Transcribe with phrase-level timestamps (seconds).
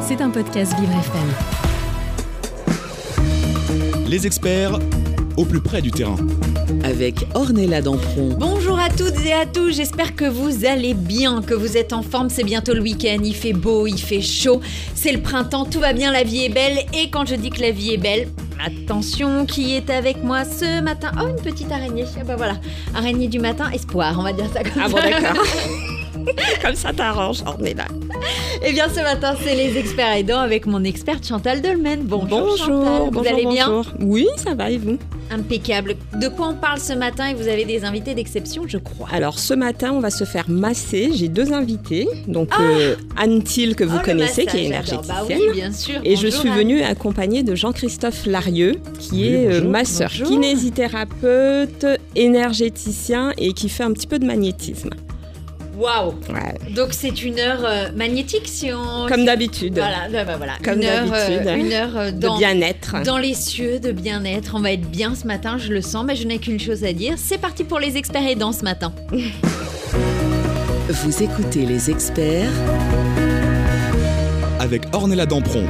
[0.00, 1.28] C'est un podcast Vivre FM.
[4.08, 4.78] Les experts
[5.36, 6.16] au plus près du terrain.
[6.82, 8.30] Avec Ornella Dampron.
[8.38, 12.00] Bonjour à toutes et à tous, j'espère que vous allez bien, que vous êtes en
[12.02, 14.62] forme, c'est bientôt le week-end, il fait beau, il fait chaud,
[14.94, 17.60] c'est le printemps, tout va bien, la vie est belle, et quand je dis que
[17.60, 18.28] la vie est belle,
[18.64, 21.12] attention, qui est avec moi ce matin?
[21.20, 22.54] Oh, une petite araignée, ah bah voilà,
[22.94, 24.88] araignée du matin, espoir, on va dire ça comme ah ça.
[24.88, 25.44] bon d'accord
[26.62, 27.84] Comme ça t'arrange, Ornella.
[28.64, 32.00] Eh bien, ce matin, c'est les experts aidants avec mon experte Chantal Dolmen.
[32.02, 33.92] Bonjour, bonjour Chantal, vous bonjour, allez bien bonjour.
[34.00, 34.98] Oui, ça va et vous?
[35.30, 35.94] Impeccable.
[36.20, 37.28] De quoi on parle ce matin?
[37.28, 39.08] Et vous avez des invités d'exception, je crois.
[39.12, 41.10] Alors ce matin, on va se faire masser.
[41.14, 42.08] J'ai deux invités.
[42.26, 45.16] Donc euh, Anne Thiel, que vous Oh, connaissez, qui est énergéticienne.
[45.16, 46.00] Bah oui, bien sûr.
[46.02, 46.56] Et je suis Anne.
[46.56, 49.70] venue accompagnée de Jean-Christophe Larieux, qui Oui, est euh, bonjour.
[49.70, 50.28] masseur, Bonjour.
[50.28, 51.86] kinésithérapeute,
[52.16, 54.90] énergéticien et qui fait un petit peu de magnétisme.
[55.78, 56.72] Waouh Ouais.
[56.74, 59.06] Donc c'est une heure euh, magnétique si on...
[59.06, 59.74] Comme d'habitude.
[59.74, 60.54] Voilà, bah, bah, voilà.
[60.64, 61.66] Comme une heure, euh, d'habitude.
[61.66, 62.96] une heure euh, De dans, bien-être.
[63.04, 64.54] dans les cieux de bien-être.
[64.56, 66.92] On va être bien ce matin, je le sens, mais je n'ai qu'une chose à
[66.92, 67.14] dire.
[67.16, 68.92] C'est parti pour les experts aidants ce matin.
[70.88, 72.50] Vous écoutez les experts
[74.58, 75.64] Avec Ornella Dampron.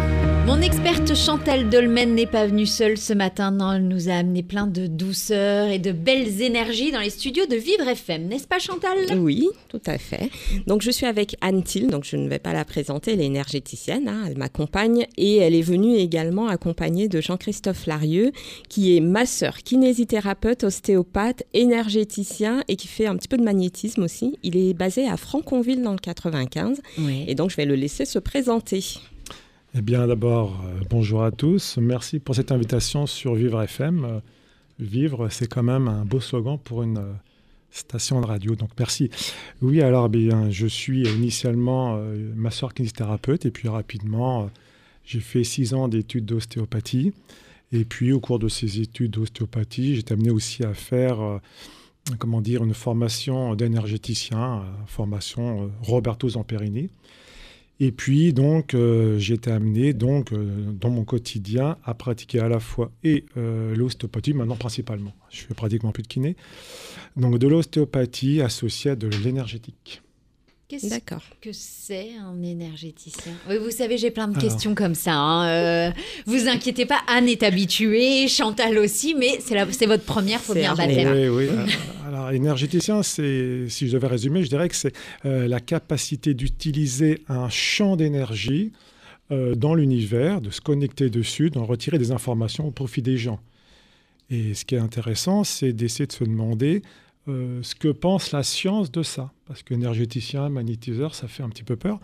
[0.49, 3.51] Mon experte Chantal Dolmen n'est pas venue seule ce matin.
[3.51, 7.45] Non, elle nous a amené plein de douceur et de belles énergies dans les studios
[7.45, 8.29] de Vivre FM.
[8.29, 8.97] N'est-ce pas Chantal?
[9.19, 10.31] Oui, tout à fait.
[10.67, 13.27] Donc je suis avec Anne Thiel, donc je ne vais pas la présenter, elle est
[13.27, 18.33] énergéticienne, hein, elle m'accompagne et elle est venue également accompagnée de Jean-Christophe Larieux,
[18.71, 24.39] qui est masseur, kinésithérapeute, ostéopathe, énergéticien et qui fait un petit peu de magnétisme aussi.
[24.43, 27.27] Il est basé à Franconville dans le 95 Oui.
[27.29, 28.83] et donc je vais le laisser se présenter.
[29.75, 31.77] Eh bien, d'abord, euh, bonjour à tous.
[31.77, 34.03] Merci pour cette invitation sur Vivre FM.
[34.03, 34.21] Euh,
[34.79, 37.13] vivre, c'est quand même un beau slogan pour une euh,
[37.71, 38.57] station de radio.
[38.57, 39.11] Donc, merci.
[39.61, 44.49] Oui, alors, eh bien, je suis initialement euh, masseur kinésithérapeute et puis rapidement,
[45.05, 47.13] j'ai fait six ans d'études d'ostéopathie.
[47.71, 51.19] Et puis, au cours de ces études d'ostéopathie, été amené aussi à faire,
[52.19, 56.89] comment dire, une formation d'énergéticien, formation Roberto Zamperini.
[57.81, 62.49] Et puis, donc, euh, j'ai été amené, donc, euh, dans mon quotidien, à pratiquer à
[62.49, 65.15] la fois et euh, l'ostéopathie, maintenant principalement.
[65.31, 66.37] Je fais pratiquement plus de kiné.
[67.17, 70.03] Donc, de l'ostéopathie associée à de l'énergétique.
[70.69, 71.23] Qu'est-ce D'accord.
[71.41, 74.43] que c'est un énergéticien Oui, vous savez, j'ai plein de Alors.
[74.43, 75.15] questions comme ça.
[75.15, 75.49] hein.
[75.49, 75.91] Euh,
[76.27, 80.53] vous inquiétez pas, Anne est habituée, Chantal aussi, mais c'est la- c'est votre première, faut
[80.53, 80.95] C'est bien Arlette.
[80.95, 81.33] baptême.
[81.35, 81.49] Oui, oui.
[81.59, 86.35] Euh, Alors, énergéticien, c'est, si je devais résumer, je dirais que c'est euh, la capacité
[86.35, 88.73] d'utiliser un champ d'énergie
[89.31, 93.41] euh, dans l'univers, de se connecter dessus, d'en retirer des informations au profit des gens.
[94.31, 96.83] Et ce qui est intéressant, c'est d'essayer de se demander
[97.29, 99.33] euh, ce que pense la science de ça.
[99.47, 102.01] Parce qu'énergéticien, magnétiseur, ça fait un petit peu peur.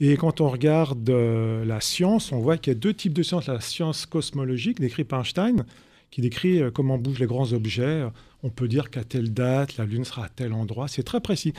[0.00, 3.22] Et quand on regarde euh, la science, on voit qu'il y a deux types de
[3.22, 3.46] sciences.
[3.46, 5.64] La science cosmologique, décrite par Einstein,
[6.10, 8.04] qui décrit euh, comment bougent les grands objets.
[8.42, 10.88] On peut dire qu'à telle date, la Lune sera à tel endroit.
[10.88, 11.52] C'est très précis.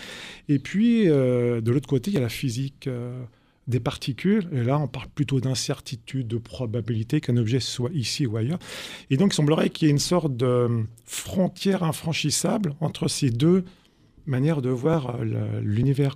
[0.48, 2.88] Et puis, de l'autre côté, il y a la physique
[3.69, 4.50] des particules.
[4.52, 8.59] Et là, on parle plutôt d'incertitude, de probabilité qu'un objet soit ici ou ailleurs.
[9.09, 13.63] Et donc, il semblerait qu'il y ait une sorte de frontière infranchissable entre ces deux
[14.25, 16.16] manières de voir euh, l'univers.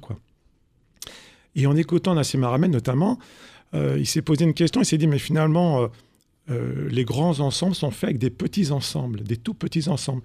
[1.56, 3.20] Et en écoutant Nassim Haramein notamment,
[3.74, 5.88] euh, il s'est posé une question, il s'est dit, mais finalement,
[6.50, 10.24] euh, les grands ensembles sont faits avec des petits ensembles, des tout petits ensembles.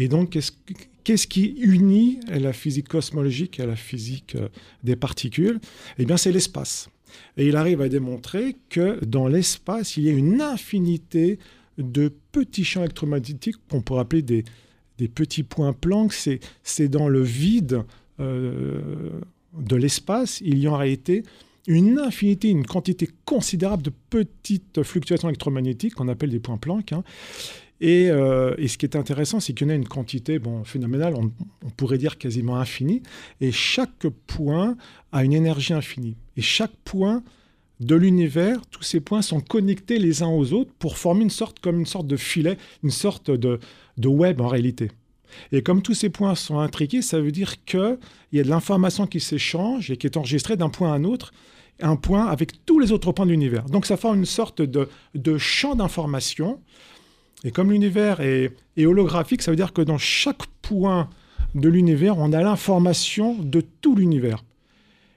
[0.00, 4.48] Et donc, qu'est-ce, qui unit la physique cosmologique et la physique euh,
[4.82, 5.60] des particules?
[5.98, 6.88] Eh bien, c'est l'espace.
[7.36, 11.38] Et il arrive à démontrer que dans l'espace, il y a une infinité
[11.76, 14.44] de petits champs électromagnétiques qu'on pourrait appeler des,
[15.14, 16.14] petits points Planck.
[16.14, 17.82] C'est, dans le vide
[18.20, 19.20] euh,
[19.58, 21.24] de l'espace, il y a en réalité
[21.66, 26.92] une infinité, une quantité considérable de petites fluctuations électromagnétiques qu'on appelle des points Planck.
[26.92, 27.04] hein.
[27.80, 30.64] Et, euh, et ce qui est intéressant, c'est qu'il y en a une quantité bon,
[30.64, 31.30] phénoménale, on,
[31.70, 33.02] pourrait dire quasiment infinie,
[33.40, 34.76] et chaque point
[35.12, 36.16] a une énergie infinie.
[36.36, 37.22] Et chaque point
[37.80, 41.60] de l'univers, tous ces points sont connectés les uns aux autres pour former une sorte,
[41.60, 43.58] comme une sorte de filet, une sorte de,
[44.04, 44.90] web en réalité.
[45.52, 47.98] Et comme tous ces points sont intriqués, ça veut dire qu'il
[48.32, 51.32] y a de l'information qui s'échange et qui est enregistrée d'un point à un autre,
[51.80, 53.64] un point avec tous les autres points de l'univers.
[53.66, 56.60] Donc ça forme une sorte de champ d'information.
[57.44, 61.08] Et comme l'univers est, est holographique, ça veut dire que dans chaque point
[61.54, 64.44] de l'univers, on a l'information de tout l'univers.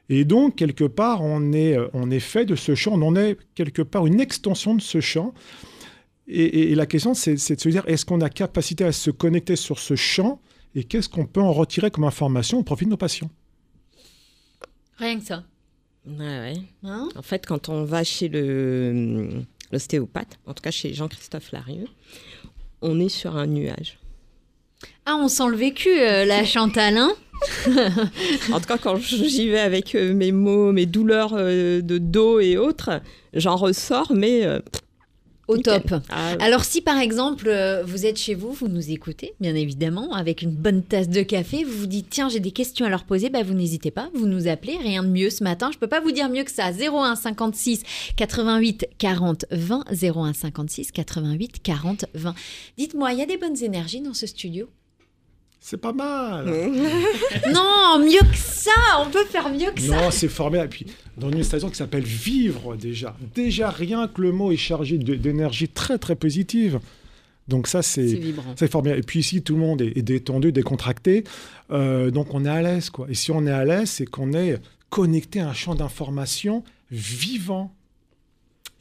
[0.09, 3.15] Et donc, quelque part, on est, euh, on est fait de ce champ, on en
[3.15, 5.33] est quelque part une extension de ce champ.
[6.27, 8.91] Et, et- et la question, c'est c'est de se dire, est-ce qu'on a capacité à
[8.91, 10.39] se connecter sur ce champ
[10.75, 13.29] et qu'est-ce qu'on peut en retirer comme information au profit de nos patients?
[14.97, 15.43] Rien que ça.
[16.05, 16.53] Ouais, ouais.
[16.83, 17.09] Hein?
[17.15, 19.43] En fait, quand on va chez le
[19.73, 21.87] l'ostéopathe, en tout cas chez Jean-Christophe Larieux,
[22.81, 23.99] on est sur un nuage.
[25.05, 27.11] Ah, on sent le vécu, euh, la Chantal, hein
[28.51, 32.39] En tout cas, quand j'y vais avec euh, mes maux, mes douleurs euh, de dos
[32.39, 33.01] et autres,
[33.33, 34.45] j'en ressors, mais
[35.47, 35.81] Au nickel.
[35.83, 36.01] top.
[36.09, 40.13] Ah, Alors si par exemple euh, vous êtes chez vous, vous nous écoutez, bien évidemment,
[40.13, 43.03] avec une bonne tasse de café, vous vous dites tiens j'ai des questions à leur
[43.03, 45.87] poser, bah, vous n'hésitez pas, vous nous appelez, rien de mieux ce matin, je peux
[45.87, 47.83] pas vous dire mieux que ça, 01 56
[48.15, 52.35] 88 40 20, 01 56 88 40 20.
[52.77, 54.69] Dites-moi, il y a des bonnes énergies dans ce studio?
[55.65, 56.45] C'est pas mal.
[57.53, 59.95] Non, mieux que ça, on peut faire mieux que ça.
[59.95, 60.65] Non, c'est formidable.
[60.65, 60.85] Et puis,
[61.17, 63.15] dans une station qui s'appelle Vivre, déjà.
[63.33, 66.81] Déjà, rien que le mot est chargé d'énergie très, très positive.
[67.47, 68.15] Donc ça, C'est c'est...
[68.17, 68.53] vibrant.
[68.57, 68.99] C'est formidable.
[68.99, 71.23] Et puis ici, tout le monde est, est détendu, décontracté.
[71.71, 73.07] Euh, donc on est à l'aise, quoi.
[73.09, 77.73] Et si on est à l'aise, c'est qu'on est connecté à un champ d'information vivant.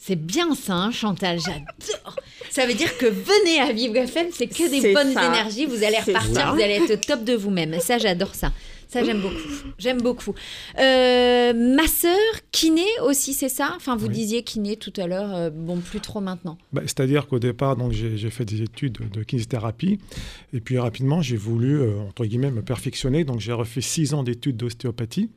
[0.05, 2.17] C'est bien ça, hein, Chantal, j'adore.
[2.51, 5.27] Ça veut dire que venez à Vivre FM, c'est que des bonnes ça.
[5.29, 6.51] énergies, vous allez repartir, ça.
[6.53, 7.79] vous allez être au top de vous-même.
[7.79, 8.53] Ça, j'adore ça.
[8.89, 9.37] Ça, j'aime beaucoup.
[9.79, 10.35] J'aime beaucoup.
[10.81, 12.19] Euh, ma sœur,
[12.51, 13.75] kiné aussi, c'est ça?
[13.77, 14.13] Enfin, vous Oui.
[14.15, 16.59] disiez kiné tout à l'heure, euh, bon, plus trop maintenant.
[16.73, 20.01] Bah, C'est-à-dire qu'au départ, donc, j'ai, fait des études de, de kinésithérapie.
[20.53, 23.23] Et puis rapidement, j'ai voulu, euh, entre guillemets, me perfectionner.
[23.23, 25.31] Donc j'ai refait six ans d'études d'ostéopathie.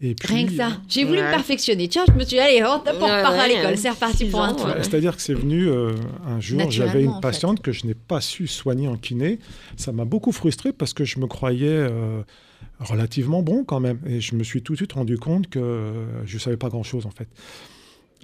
[0.00, 0.68] Et puis, Rien que ça.
[0.88, 1.26] J'ai voulu Ouais.
[1.26, 1.88] me perfectionner.
[1.88, 3.78] Tiens, je me suis dit, allez, on on Ouais, repart à l'école.
[3.78, 4.68] C'est reparti pour un tour.
[4.82, 5.92] C'est-à-dire que c'est venu euh,
[6.26, 7.20] un jour, j'avais en une fait.
[7.22, 9.38] patiente que je n'ai pas su soigner en kiné.
[9.76, 12.22] Ça m'a beaucoup frustré parce que je me croyais euh,
[12.80, 13.98] relativement bon quand même.
[14.06, 16.68] Et je me suis tout de suite rendu compte que euh, je ne savais pas
[16.68, 17.28] grand-chose en fait.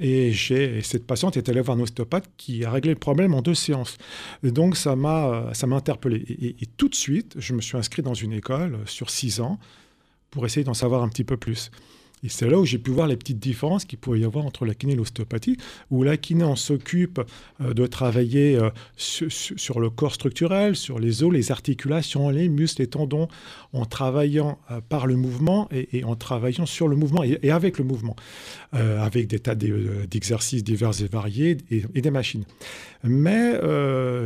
[0.02, 3.34] Et, j'ai, et cette patiente est allée voir un ostéopathe qui a réglé le problème
[3.34, 3.96] en deux séances.
[4.42, 6.24] Et donc ça m'a, ça m'a interpellé.
[6.28, 9.40] Et, et- et tout de suite, je me suis inscrit dans une école sur six
[9.40, 9.58] ans
[10.30, 11.70] pour essayer d'en savoir un petit peu plus.
[12.22, 14.66] Et c'est là où j'ai pu voir les petites différences qu'il pouvait y avoir entre
[14.66, 15.56] la kiné et l'ostéopathie,
[15.90, 17.18] où la kiné, on s'occupe
[17.62, 18.68] euh, de travailler euh,
[18.98, 23.28] su- su- sur le corps structurel, sur les os, les articulations, les muscles, les tendons,
[23.72, 27.84] en travaillant euh, par le mouvement et, en travaillant sur le mouvement et, avec le
[27.84, 28.16] mouvement,
[28.72, 32.44] avec des tas d'e- d'exercices divers et variés et, et des machines.
[33.02, 33.54] Mais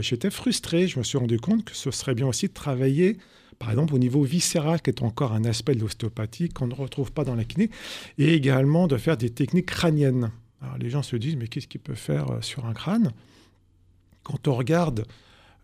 [0.01, 3.19] j'étais frustré, je me suis rendu compte que ce serait bien aussi de travailler
[3.59, 7.13] par exemple au niveau viscéral, qui est encore un aspect de l'ostéopathie qu'on ne retrouve
[7.13, 7.71] pas dans la kiné,
[8.19, 10.31] et également de faire des techniques crâniennes.
[10.63, 13.13] Alors les gens se disent, mais qu'est-ce qu'il peut faire euh, sur un crâne?
[14.23, 15.05] Quand on regarde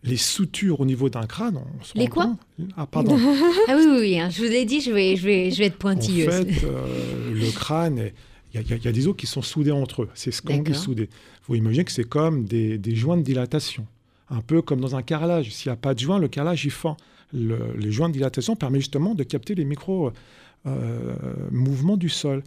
[0.03, 2.25] les sutures au niveau d'un crâne, on se Les rend quoi?
[2.27, 2.39] compte...
[2.77, 3.17] Ah pardon.
[3.69, 4.19] Ah oui, oui, oui.
[4.21, 6.45] hein, je vous ai dit, je vais, je vais, je vais être en pointilleuse.
[6.47, 8.11] fait, euh, le crâne,
[8.55, 10.11] il y, a- y y des os qui sont soudés entre eux.
[10.15, 11.09] C'est ce qu'on dit soudés.
[11.13, 13.87] Il faut imaginer que c'est comme des, des joints de dilatation.
[14.31, 15.51] Un peu comme dans un carrelage.
[15.51, 16.97] S'il n'y a pas de joint, le carrelage, il fend.
[17.32, 22.43] Le- les joints de dilatation permettent justement de capter les micro-mouvements du sol.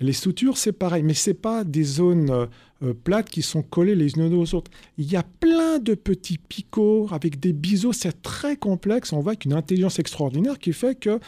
[0.00, 2.46] Les sutures, c'est pareil, mais ce n'est pas des zones euh,
[2.82, 4.70] euh, plates qui sont collées les unes aux autres.
[4.98, 9.12] Il y a plein de petits picots avec des biseaux, c'est très complexe.
[9.12, 11.20] On voit qu'une intelligence extraordinaire qui fait que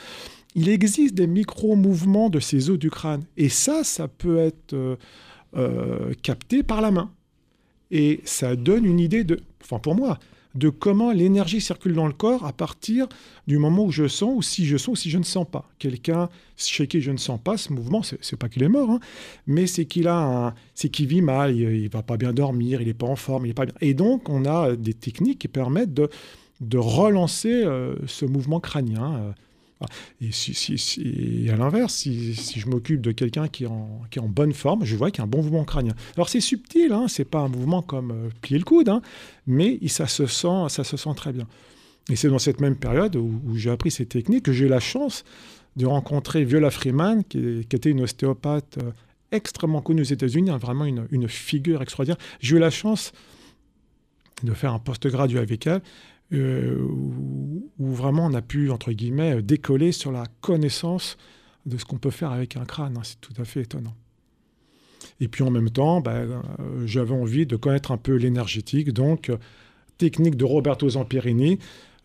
[0.57, 3.23] il existe des micro-mouvements de ces os du crâne.
[3.37, 4.97] Et ça, ça peut être euh,
[5.57, 7.13] euh, capté par la main.
[7.93, 10.19] Et ça donne une idée de, enfin pour moi,
[10.57, 13.07] de comment l'énergie circule dans le corps à partir
[13.47, 15.69] du moment où je sens, ou si je sens, ou si je ne sens pas.
[15.79, 19.01] Quelqu'un chez qui je ne sens pas ce mouvement, c'est pas qu'il est mort, hein,
[19.47, 22.95] mais c'est qu'il a, c'est vit mal, il, il va pas bien dormir, il est
[22.95, 23.75] pas en forme, il est pas bien.
[23.81, 26.09] Et donc on a des techniques qui permettent de
[26.61, 29.17] de relancer euh, ce mouvement crânien.
[29.17, 29.33] euh.
[30.31, 34.97] Si- et à l'inverse, si, je m'occupe de quelqu'un qui, est en- bonne forme, je
[34.97, 35.95] vois qu'il y a un bon mouvement crânien.
[36.17, 39.03] Alors c'est subtil, hein, c'est pas un mouvement comme euh, plier le coude, hein,
[39.47, 40.67] mais ça se sent,
[41.17, 41.47] très bien.
[42.09, 44.81] Et c'est dans cette même période où, j'ai appris ces techniques que j'ai eu la
[44.81, 45.25] chance
[45.77, 48.93] de rencontrer Viola Freeman, qui, était une ostéopathe euh,
[49.31, 52.19] extrêmement connue aux États-Unis, hein, vraiment une, une figure extraordinaire.
[52.41, 53.13] J'ai eu la chance
[54.43, 55.83] de faire un post-graduat avec elle,
[56.33, 61.17] où, où vraiment on a pu, entre guillemets, euh, décoller sur la connaissance
[61.67, 62.97] de ce qu'on peut faire avec un crâne.
[62.97, 63.03] hein.
[63.05, 63.95] C'est tout à fait étonnant.
[65.21, 69.31] Et puis en même temps, ben, euh, j'avais envie de connaître un peu l'énergétique, donc
[69.31, 69.37] euh,
[69.99, 71.59] technique de Roberto Zamperini,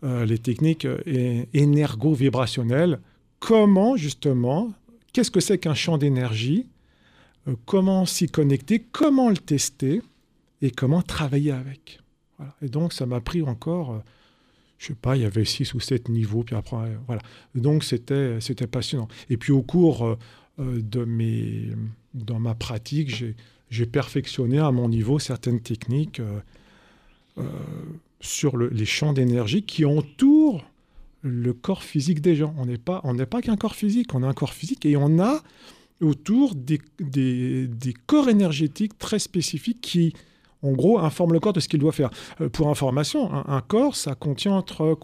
[0.04, 3.00] euh, les techniques euh, énergo-vibrationnelles.
[3.38, 4.72] Comment justement,
[5.12, 6.66] qu'est-ce que c'est qu'un champ d'énergie
[7.48, 10.00] euh, Comment s'y connecter Comment le tester
[10.60, 12.01] Et comment travailler avec?
[12.62, 13.98] Et donc ça m'a pris encore, euh,
[14.78, 17.22] je sais pas, il y avait six ou sept niveaux, puis après, euh, voilà.
[17.54, 19.08] Donc c'était c'était passionnant.
[19.30, 20.16] Et puis au cours euh,
[20.58, 21.68] de mes,
[22.14, 23.34] dans ma pratique, j'ai
[23.70, 26.20] j'ai perfectionné à mon niveau certaines techniques
[28.20, 30.64] sur le- les champs d'énergie qui entourent
[31.22, 32.54] le corps physique des gens.
[32.58, 34.96] On n'est pas, on n'est pas qu'un corps physique, on a un corps physique et
[34.96, 35.42] on a
[36.00, 40.12] autour des, des corps énergétiques très spécifiques qui,
[40.62, 42.10] en gros, informent le corps de ce qu'il doit faire.
[42.40, 44.96] Euh, pour information, un, corps, ça contient entre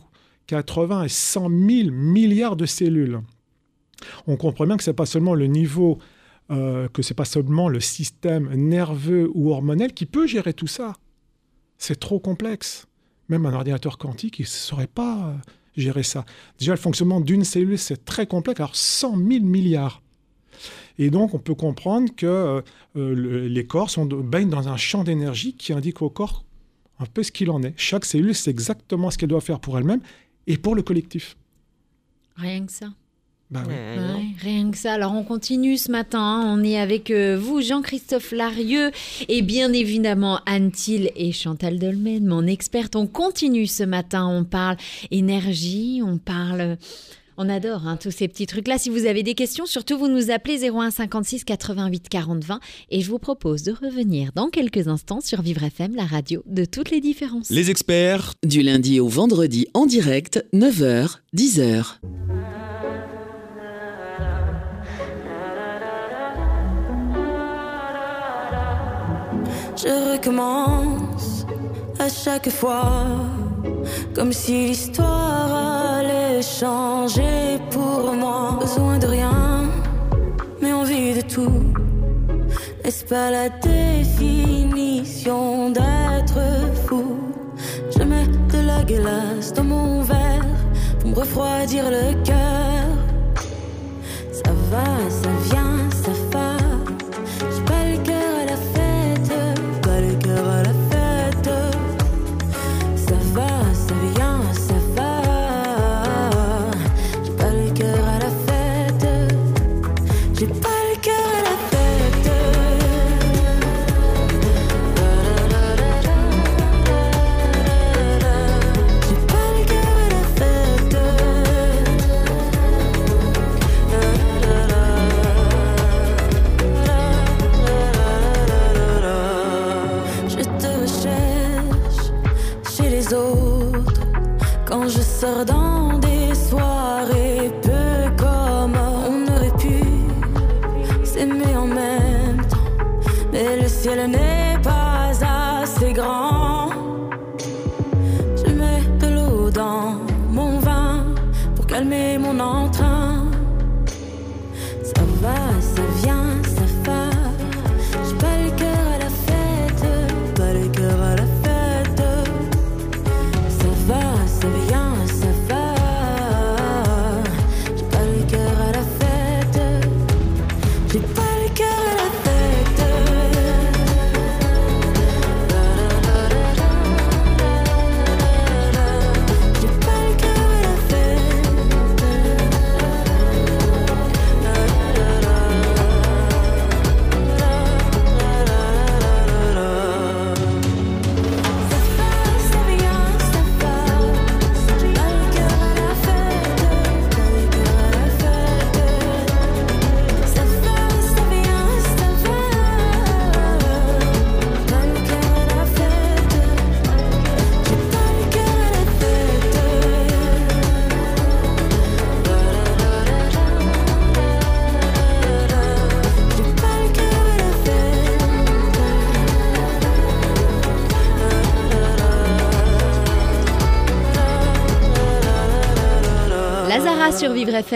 [0.46, 3.20] 80 et 100 000 milliards de cellules.
[4.26, 5.98] On comprend bien que ce n'est pas seulement le niveau,
[6.50, 10.68] euh, que ce n'est pas seulement le système nerveux ou hormonel qui peut gérer tout
[10.68, 10.94] ça.
[11.76, 12.86] C'est trop complexe.
[13.28, 15.34] Même un ordinateur quantique, il ne saurait pas euh,
[15.76, 16.24] gérer ça.
[16.58, 18.60] Déjà, le fonctionnement d'une cellule, c'est très complexe.
[18.60, 20.02] Alors, 100 000 milliards.
[20.98, 22.60] Et donc, on peut comprendre que euh,
[22.94, 26.44] le- les corps sont, baignent dans un champ d'énergie qui indique au corps
[26.98, 27.74] un peu ce qu'il en est.
[27.76, 30.00] Chaque cellule sait exactement ce qu'elle doit faire pour elle-même
[30.48, 31.36] et pour le collectif.
[32.36, 32.86] Rien que ça.
[33.50, 33.72] Bah oui.
[33.74, 34.14] Euh.
[34.16, 34.92] Ouais, rien que ça.
[34.92, 36.20] Alors on continue ce matin.
[36.20, 36.44] hein.
[36.46, 38.90] On est avec euh, vous, Jean-Christophe Larieux,
[39.28, 42.94] et bien évidemment Anne Thiel et Chantal Dolmen, mon experte.
[42.94, 44.26] On continue ce matin.
[44.26, 44.76] On parle
[45.10, 46.76] énergie, on parle.
[47.40, 48.78] On adore hein, tous ces petits trucs-là.
[48.78, 52.58] Si vous avez des questions, surtout vous nous appelez 01 56 88 40 20
[52.90, 56.64] et je vous propose de revenir dans quelques instants sur Vivre FM, la radio de
[56.64, 57.50] toutes les différences.
[57.50, 61.98] Les experts Du lundi au vendredi en direct, 9h, 10h.
[69.76, 71.46] Je recommence
[72.00, 73.06] à chaque fois,
[74.12, 75.67] comme si l'histoire
[76.42, 78.56] changer pour moi.
[78.60, 79.64] Besoin de rien,
[80.60, 81.72] mais envie de tout.
[82.84, 84.10] N'est-ce pas la définition
[85.70, 86.40] d'être
[86.86, 87.16] fou?
[87.96, 90.46] Je mets de la glace dans mon verre
[91.00, 92.86] pour me refroidir le cœur.
[94.32, 95.87] Ça va, ça vient,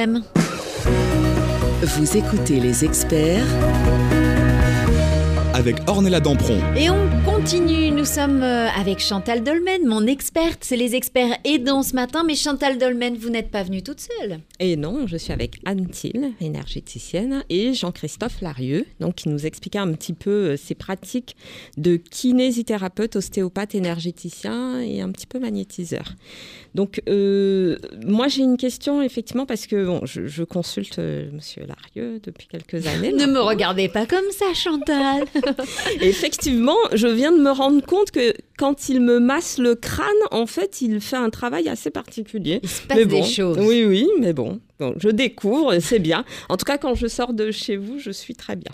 [0.02, 0.23] FM.
[1.82, 3.47] Vous écoutez les experts
[5.54, 6.59] avec Ornella Dampron.
[6.76, 10.64] Et on continue, nous sommes euh, avec Chantal Dolmen, mon experte.
[10.64, 14.40] C'est les experts aidants ce matin, mais Chantal Dolmen, vous n'êtes pas venue toute seule.
[14.61, 19.78] Et non, je suis avec Anne Thiel, énergéticienne, et Jean-Christophe Larieux, donc qui nous expliquait
[19.78, 21.37] un petit peu euh, ses pratiques
[21.76, 26.14] de kinésithérapeute, ostéopathe, énergéticien et un petit peu magnétiseur.
[26.75, 27.76] Donc, euh,
[28.07, 32.49] moi, j'ai une question, effectivement, parce que bon, je, je consulte euh, Monsieur Larieux depuis
[32.49, 33.12] quelques années.
[33.12, 35.25] Ne me regardez pas comme ça, Chantal.
[36.00, 40.47] Effectivement, je viens de me rendre compte que quand il me masse le crâne, en
[40.47, 42.61] fait, il fait un travail assez particulier.
[42.62, 43.59] Il se passe Mais des bon, choses.
[43.59, 46.25] Oui, oui, mais bon, donc, je découvre, c'est bien.
[46.49, 48.71] En tout cas, quand je sors de chez vous, je suis très bien.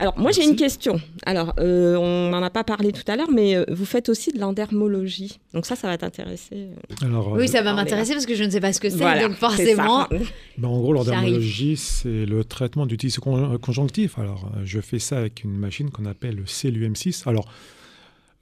[0.00, 1.00] Alors, moi, j'ai une question.
[1.26, 4.32] Alors, euh, on n'en a pas parlé tout à l'heure, mais euh, vous faites aussi
[4.32, 5.38] de l'endermologie.
[5.52, 6.56] Donc ça, ça va t'intéresser.
[6.56, 8.96] euh, Alors, Oui, ça va m'intéresser parce que je ne sais pas ce que c'est,
[8.96, 10.08] voilà, donc forcément.
[10.58, 14.18] ben, en gros, l'endermologie, c'est le traitement du tissu con- conjonctif.
[14.18, 17.28] Alors, je fais ça avec une machine qu'on appelle le CLUM6.
[17.28, 17.46] Alors,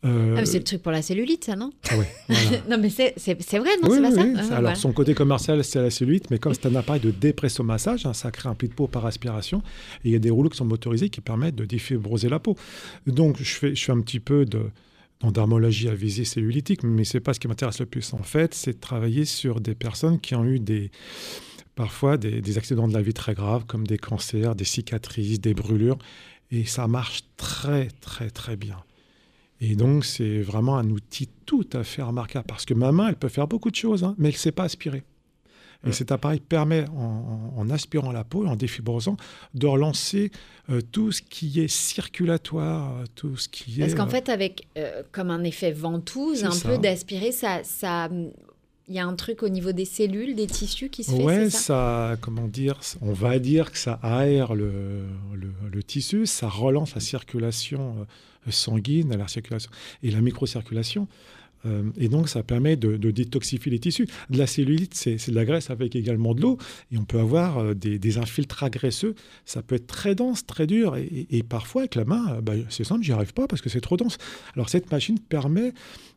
[0.04, 2.58] euh, Ah, c'est le truc pour la cellulite, ça, non ah ouais, voilà.
[2.70, 3.12] Non, mais c'est
[3.58, 4.32] vrai, non, Oui, c'est pas oui, ça oui.
[4.36, 4.74] Ah, Alors, voilà.
[4.74, 8.30] son côté commercial, c'est la cellulite, mais comme c'est un appareil de dépressomassage, hein, ça
[8.30, 9.62] crée un pli de peau par aspiration,
[10.04, 12.56] et il y a des rouleaux qui sont motorisés qui permettent de défibroser la peau.
[13.06, 14.62] Donc, je fais, je fais un petit peu de
[15.20, 18.12] d'endermologie à visée cellulitique, mais c'est pas ce qui m'intéresse le plus.
[18.12, 20.90] En fait, c'est de travailler sur des personnes qui ont eu des
[21.76, 25.54] parfois des, des accidents de la vie très graves, comme des cancers, des cicatrices, des
[25.54, 25.98] brûlures,
[26.50, 28.78] et ça marche très, très, très bien.
[29.64, 33.16] Et donc, c'est vraiment un outil tout à fait remarquable parce que ma main, elle
[33.16, 35.04] peut faire beaucoup de choses, hein, mais elle ne sait pas aspirer.
[35.86, 39.16] Et cet appareil permet, en, aspirant la peau, en défibrosant,
[39.54, 40.30] de relancer
[40.70, 43.96] euh, tout ce qui est circulatoire, euh, tout ce qui Parce est.
[43.96, 46.68] qu'en euh, fait, avec euh, comme un effet ventouse, un ça.
[46.68, 48.08] peu d'aspirer, ça, ça,
[48.88, 51.44] il y a un truc au niveau des cellules, des tissus qui se fait, Ouais,
[51.44, 55.04] c'est ça ça, comment dire, on va dire que ça aère le,
[55.34, 58.06] le, le tissu, ça relance la circulation
[58.50, 59.70] sanguine, la circulation
[60.02, 61.08] et la microcirculation.
[61.66, 64.08] Euh, et donc, ça permet de, détoxifier les tissus.
[64.30, 66.58] De la cellulite, c'est de la graisse avec également de l'eau.
[66.90, 69.14] Et on peut avoir euh, des, des infiltrats graisseux.
[69.44, 70.96] Ça peut être très dense, très dur.
[70.96, 73.80] Et, parfois, avec la main, euh, bah, c'est simple, j'y arrive pas parce que c'est
[73.80, 74.18] trop dense.
[74.54, 75.72] Alors, cette machine permet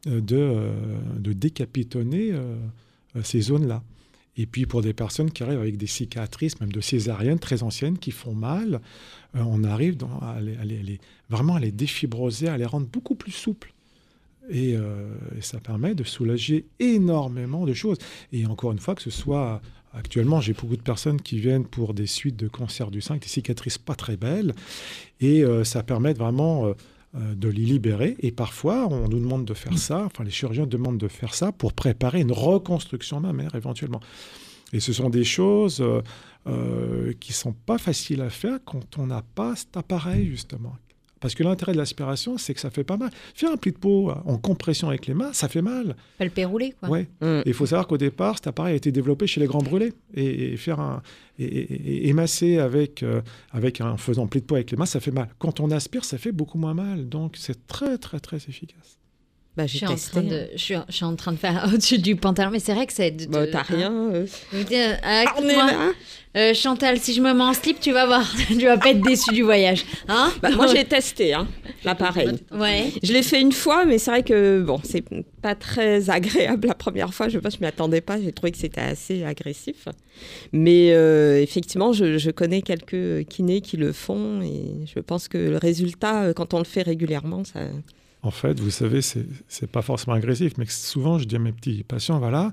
[0.05, 0.69] de,
[1.17, 2.31] de décapitonner
[3.23, 3.83] ces zones-là.
[4.37, 7.97] Et puis pour des personnes qui arrivent avec des cicatrices, même de césariennes très anciennes,
[7.97, 8.81] qui font mal,
[9.35, 9.97] euh, on arrive
[11.29, 13.73] vraiment à les défibroser, à les rendre beaucoup plus souples.
[14.49, 17.97] Et, euh, et ça permet de soulager énormément de choses.
[18.31, 19.61] Et encore une fois, que ce soit
[19.93, 23.27] actuellement, j'ai beaucoup de personnes qui viennent pour des suites de cancer du sein, des
[23.27, 24.53] cicatrices pas très belles.
[25.21, 26.75] Et euh, ça permet vraiment
[27.15, 28.15] de les libérer.
[28.19, 31.51] Et parfois, on nous demande de faire ça, enfin les chirurgiens demandent de faire ça
[31.51, 34.01] pour préparer une reconstruction mammaire éventuellement.
[34.73, 36.01] Et ce sont des choses euh,
[36.47, 40.75] euh, qui sont pas faciles à faire quand on n'a pas cet appareil, justement.
[41.21, 43.09] Parce que l'intérêt de l'aspiration, c'est que ça fait pas mal.
[43.33, 45.95] Faire un pli de peau euh, en compression avec les mains, ça fait mal.
[46.17, 46.89] Palper rouler, quoi.
[46.89, 47.07] Ouais.
[47.21, 47.25] Mm.
[47.25, 49.93] Et il faut savoir qu'au départ, cet appareil a été développé chez les grands brûlés.
[50.13, 51.01] Et, et faire un,
[51.39, 54.77] et, et- et masser avec, euh, avec un en faisant pli de peau avec les
[54.77, 55.29] mains, ça fait mal.
[55.39, 57.07] Quand on aspire, ça fait beaucoup moins mal.
[57.09, 58.97] Donc c'est très, très, très efficace.
[59.57, 61.97] Bah, Je suis, en train de, je, suis, je suis en train de faire au-dessus
[61.99, 63.11] du pantalon, mais c'est vrai que c'est.
[63.11, 63.91] de- Bah, t'as rien.
[64.13, 64.25] euh.
[64.53, 65.23] Euh, ah,
[66.35, 68.29] euh, Chantal, si je me mets en slip, tu vas voir.
[68.47, 69.85] tu vas pas être déçue du voyage.
[70.09, 71.47] Hein Bah, moi, j'ai testé hein,
[71.85, 72.31] l'appareil.
[72.51, 72.91] Ouais.
[73.01, 75.03] Je l'ai fait une fois, mais c'est vrai que bon, c'est
[75.41, 77.29] pas très agréable la première fois.
[77.29, 78.19] Je pas, je m'y attendais pas.
[78.21, 79.87] J'ai trouvé que c'était assez agressif.
[80.51, 85.37] Mais euh, effectivement, je, je connais quelques kinés qui le font et je pense que
[85.37, 87.61] le résultat, euh, quand on le fait régulièrement, ça.
[88.25, 91.83] En fait, vous savez, c'est pas forcément agressif, mais souvent, je dis à mes petits
[91.83, 92.51] patients, voilà,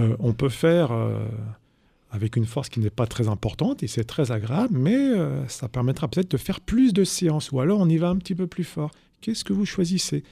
[0.00, 1.24] euh, on peut faire euh,
[2.10, 5.68] avec une force qui n'est pas très importante et c'est très agréable, mais euh, ça
[5.68, 8.46] permettra peut-être de faire plus de séances ou alors on y va un petit peu
[8.48, 8.90] plus fort.
[9.20, 10.24] Qu'est-ce que vous choisissez?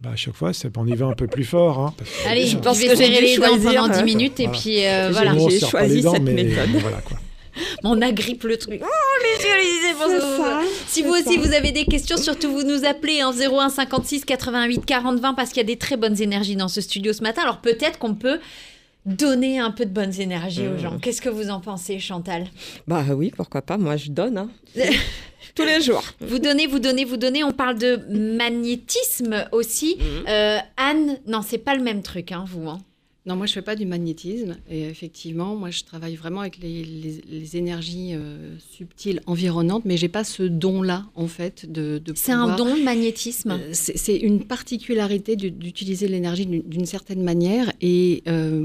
[0.00, 1.78] Bah, À chaque fois, c'est on y va un peu plus fort.
[1.78, 4.04] hein, parce que- Allez, Je pense vais que j'ai les dents choisir, pendant 10 euh,
[4.04, 5.34] minutes et puis euh, voilà.
[5.50, 6.70] J'ai choisi cette mais méthode.
[6.80, 7.18] voilà quoi.
[7.84, 8.80] On agrippe le truc.
[8.82, 8.88] Oh,
[9.22, 11.40] les ça, Si vous aussi ça.
[11.40, 15.50] vous avez des questions, surtout vous nous appelez en 01 56 88 40 20 parce
[15.50, 17.42] qu'il y a des très bonnes énergies dans ce studio ce matin.
[17.42, 18.38] Alors peut-être qu'on peut
[19.06, 20.78] donner un peu de bonnes énergies aux Mmh.
[20.78, 20.98] gens.
[20.98, 22.46] Qu'est-ce que vous en pensez, Chantal?
[22.88, 23.76] Bah oui, pourquoi pas.
[23.76, 24.48] Moi, je donne hein.
[25.54, 26.02] tous les jours.
[26.20, 27.44] Vous donnez, vous donnez, vous donnez.
[27.44, 29.96] On parle de magnétisme aussi.
[30.00, 30.24] Mhm.
[30.28, 32.68] Euh, Anne, non, c'est pas le même truc, hein, vous.
[32.68, 32.80] Hein.
[33.26, 34.56] Non, moi je fais pas du magnétisme.
[34.70, 39.96] Et effectivement, moi je travaille vraiment avec les, les- les énergies euh, subtiles environnantes, mais
[39.96, 41.98] j'ai pas ce don-là en fait de.
[42.04, 43.52] de C'est un don, le magnétisme.
[43.52, 47.72] Euh, C'est une particularité du- d'utiliser l'énergie d'une certaine manière.
[47.80, 48.60] Et euh,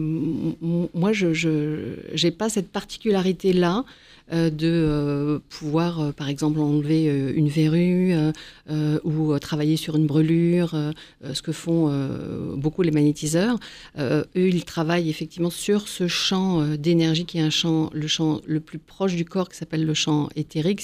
[0.94, 3.86] moi, je n'ai pas cette particularité-là
[4.32, 8.32] de euh, pouvoir, euh, par exemple, enlever euh, une verrue euh,
[8.70, 10.92] euh, ou euh, travailler sur une brûlure, euh,
[11.24, 13.58] euh, ce que font euh, beaucoup les magnétiseurs.
[13.98, 18.08] Euh, eux, ils travaillent effectivement sur ce champ euh, d'énergie qui est un champ, le
[18.08, 20.82] champ le plus proche du corps, qui s'appelle le champ éthérique.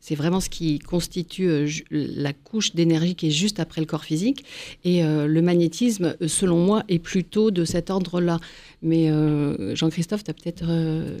[0.00, 4.04] C'est vraiment ce qui constitue euh, la couche d'énergie qui est juste après le corps
[4.04, 4.44] physique.
[4.82, 8.40] Et euh, le magnétisme, euh, selon moi, est plutôt de cet ordre-là.
[8.82, 11.18] Mais euh, Jean-Christophe, tu as peut-être euh,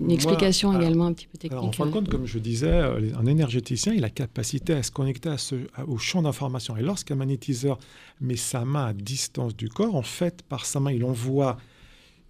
[0.00, 1.52] une explication Alors, également un petit peu technique.
[1.58, 2.70] Alors, en fin de compte, comme je disais,
[3.18, 6.76] un énergéticien, il a la capacité à se connecter à ce, à- au champ d'information.
[6.76, 7.78] Et lorsqu'un magnétiseur
[8.20, 11.56] met sa main à distance du corps, en fait, par sa main, il envoie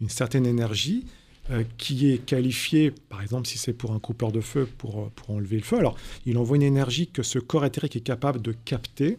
[0.01, 1.05] une certaine énergie
[1.51, 5.13] euh, qui est qualifiée, par exemple, si c'est pour un coupeur de feu, pour, euh,
[5.15, 5.77] pour enlever le feu.
[5.77, 9.19] Alors, il envoie une énergie que ce corps éthérique est capable de capter.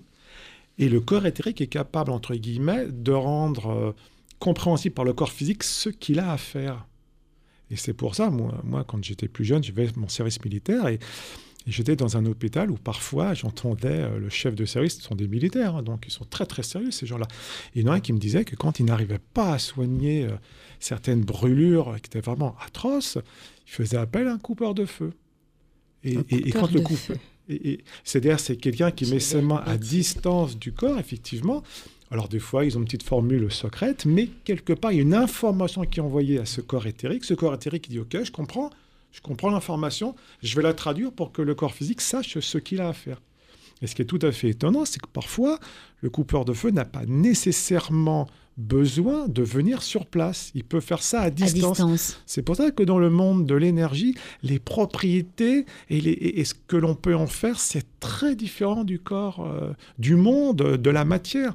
[0.79, 3.91] Et le corps éthérique est capable, entre guillemets, de rendre euh,
[4.39, 6.88] compréhensible par le corps physique ce qu'il a à faire.
[7.69, 10.97] Et c'est pour ça, moi, quand j'étais plus jeune, j'avais mon service militaire et,
[11.67, 15.77] j'étais dans un hôpital où parfois j'entendais le chef de service, ce sont des militaires,
[15.77, 17.27] hein, donc ils sont très très sérieux ces gens-là.
[17.73, 20.27] Il y en a un qui me disait que quand ils n'arrivaient pas à soigner
[20.79, 23.17] certaines brûlures qui étaient vraiment atroces,
[23.67, 25.11] ils faisaient appel à un coupeur de feu.
[26.03, 27.17] Et, et- et quand le de coup, feu.
[27.49, 31.63] et, et- c'est-à-dire c'est quelqu'un qui met ses mains à distance du corps, effectivement.
[32.11, 35.01] Alors des fois, ils ont une petite formule secrète, mais quelque part, il y a
[35.01, 37.23] une information qui est envoyée à ce corps éthérique.
[37.23, 38.69] Ce corps éthérique il dit, OK, je comprends,
[39.11, 42.79] je comprends l'information, je vais la traduire pour que le corps physique sache ce qu'il
[42.81, 43.19] a à faire.
[43.81, 45.59] Et ce qui est tout à fait étonnant, c'est que parfois,
[46.01, 48.27] le coupeur de feu n'a pas nécessairement
[48.58, 50.52] besoin de venir sur place.
[50.56, 51.78] Il peut faire ça à distance.
[51.78, 52.22] distance.
[52.26, 56.46] C'est pour ça que dans le monde de l'énergie, les propriétés et, les- et- et
[56.46, 60.89] ce que l'on peut en faire, c'est très différent du corps, euh, du monde, de
[60.89, 61.54] la matière.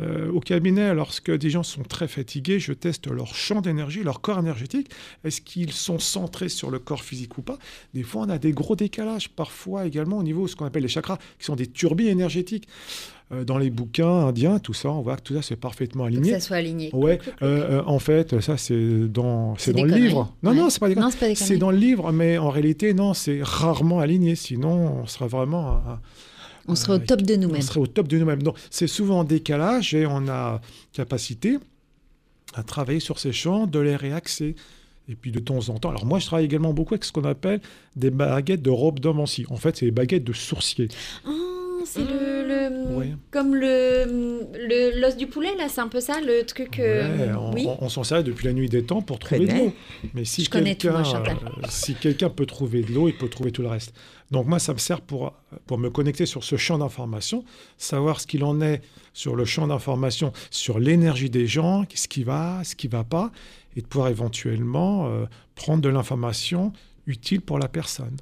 [0.00, 4.20] Euh, au cabinet, lorsque des gens sont très fatigués, je teste leur champ d'énergie, leur
[4.20, 4.90] corps énergétique.
[5.24, 7.58] Est-ce qu'ils sont centrés sur le corps physique ou pas?
[7.94, 9.30] Des fois, on a des gros décalages.
[9.30, 12.68] Parfois également au niveau de ce qu'on appelle les chakras, qui sont des turbines énergétiques.
[13.32, 16.08] Euh, dans les bouquins indiens, tout ça, on voit que tout ça, c'est parfaitement Que
[16.08, 16.30] aligné.
[16.32, 16.90] ça soit aligné.
[16.92, 20.02] Ouais, euh, euh, en fait, ça c'est dans, c'est dans le conneries.
[20.08, 20.34] livre.
[20.42, 20.56] Non, Ouais.
[20.56, 20.94] non, c'est pas des.
[20.96, 24.34] Non, c'est dans le livre, mais en réalité, non, c'est rarement aligné.
[24.34, 26.00] Sinon, on serait vraiment, à-
[26.68, 27.62] On serait au top de on nous-mêmes.
[27.62, 28.42] serait au top de nous-mêmes.
[28.42, 30.60] Donc, c'est souvent en décalage et on a
[30.92, 31.58] capacité
[32.54, 34.54] à travailler sur ces champs, de les réaxer.
[35.08, 37.24] Et puis de temps en temps, alors moi je travaille également beaucoup avec ce qu'on
[37.24, 37.60] appelle
[37.96, 39.44] des baguettes de robe d'homancie.
[39.50, 40.86] En fait, c'est des baguettes de sourcier.
[41.26, 41.30] Ah,
[41.86, 43.14] c'est le, le- Ouais.
[43.30, 44.04] comme le
[44.54, 46.78] le- l'os du poulet là, c'est un peu ça le truc.
[46.78, 47.66] euh, Ouais, on, oui.
[47.80, 49.72] on- s'en sert depuis la nuit des temps pour trouver de l'eau.
[50.14, 53.28] Mais si Je connais tout, quelqu'un euh, si quelqu'un peut trouver de l'eau, il peut
[53.28, 53.94] trouver tout le reste.
[54.30, 55.34] Donc moi, ça me sert pour,
[55.66, 57.44] pour me connecter sur ce champ d'information,
[57.76, 58.80] savoir ce qu'il en est
[59.12, 63.30] sur le champ d'information, sur l'énergie des gens, ce qui va, ce qui va pas,
[63.76, 66.72] et de pouvoir éventuellement euh, prendre de l'information
[67.06, 68.16] utile pour la personne.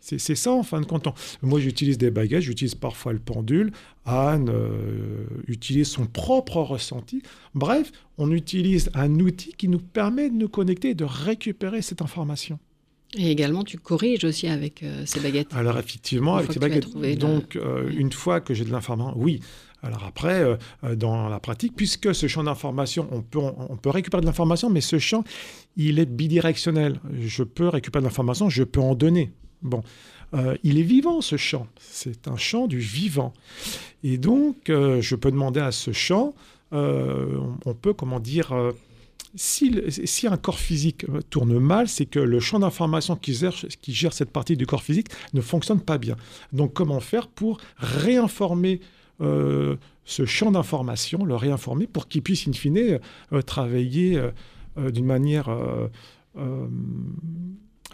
[0.00, 1.06] C'est ça, en fin de compte.
[1.42, 3.70] Moi, j'utilise des baguettes, j'utilise parfois le pendule.
[4.06, 7.22] Anne euh, utilise son propre ressenti.
[7.54, 12.00] Bref, on utilise un outil qui nous permet de nous connecter et de récupérer cette
[12.02, 12.58] information.
[13.16, 15.52] Et également, tu corriges aussi avec euh, ces baguettes.
[15.52, 16.86] Alors, effectivement, avec ces baguettes.
[16.94, 19.40] le- Donc, euh, une fois que j'ai de l'information, oui.
[19.82, 20.42] Alors après,
[20.84, 24.68] euh, dans la pratique, puisque ce champ d'information, on peut, on peut récupérer de l'information,
[24.70, 25.24] mais ce champ,
[25.76, 27.00] il est bidirectionnel.
[27.18, 29.32] Je peux récupérer de l'information, je peux en donner.
[29.62, 29.82] Bon,
[30.34, 31.66] Euh, il est vivant ce champ.
[31.78, 33.32] C'est un champ du vivant.
[34.02, 36.34] Et donc, euh, je peux demander à ce champ,
[36.72, 38.72] euh, on, peut, comment dire, euh,
[39.34, 43.92] si, si un corps physique tourne mal, c'est que le champ d'information qui gère, qui
[43.92, 46.16] gère cette partie du corps physique ne fonctionne pas bien.
[46.52, 48.80] Donc, comment faire pour réinformer
[49.20, 52.98] ce champ d'information, le réinformer pour qu'il puisse, in fine,
[53.44, 54.18] travailler
[54.76, 55.54] d'une manière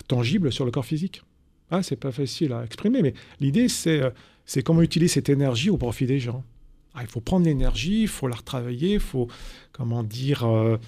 [0.07, 1.23] tangible sur le corps physique?
[1.71, 4.11] Ah, C'est pas facile à exprimer, mais l'idée, c'est euh,
[4.47, 6.45] c'est comment utiliser cette énergie au profit des gens.
[6.95, 9.29] Ah, il faut prendre l'énergie, il faut la retravailler, il faut,
[9.73, 10.79] comment dire, euh,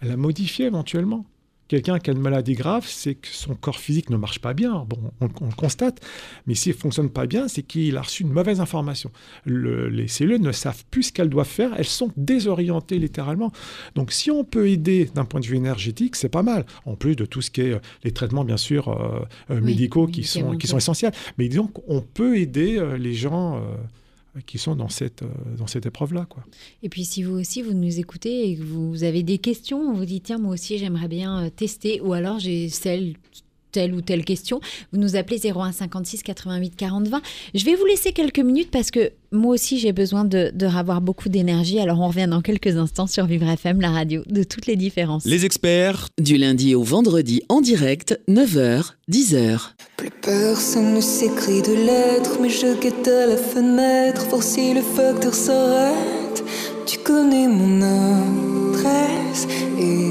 [0.00, 1.26] la modifier éventuellement.
[1.68, 4.86] Quelqu'un qui a une maladie grave, c'est que son corps physique ne marche pas bien.
[4.88, 6.00] Bon, on, on le constate.
[6.46, 9.10] Mais s'il ne fonctionne pas bien, c'est qu'il a reçu une mauvaise information.
[9.44, 11.72] Le- les cellules ne savent plus ce qu'elles doivent faire.
[11.76, 13.52] Elles sont désorientées littéralement.
[13.94, 16.64] Donc, si on peut aider d'un point de vue énergétique, c'est pas mal.
[16.86, 19.66] En plus de tout ce qui est euh, les traitements, bien sûr, euh, euh, Oui,
[19.66, 21.12] médicaux qui sont, qui sont essentiels.
[21.36, 23.62] Mais disons qu'on peut aider les gens
[24.46, 26.26] qui sont dans cette, euh, dans cette épreuve-là.
[26.28, 26.44] Quoi.
[26.82, 29.94] Et puis si vous aussi vous nous écoutez et que vous avez des questions, on
[29.94, 33.14] vous dit tiens moi aussi j'aimerais bien euh, tester ou alors j'ai celle
[33.70, 34.60] telle ou telle question,
[34.92, 37.22] vous nous appelez 01 56 88 40 20.
[37.54, 41.00] Je vais vous laisser quelques minutes parce que moi aussi j'ai besoin de, de avoir
[41.00, 41.78] beaucoup d'énergie.
[41.80, 45.24] Alors on revient dans quelques instants sur Vivre FM, la radio de toutes les différences.
[45.24, 49.60] Les experts, Du lundi au vendredi en direct, 9h, 10h.
[49.96, 54.82] Plus personne ne s'écrit de lettres, mais je guette à la fenêtre, voir si le
[54.82, 56.44] facteur s'arrête.
[56.86, 60.07] Tu connais mon adresse, écris-moi.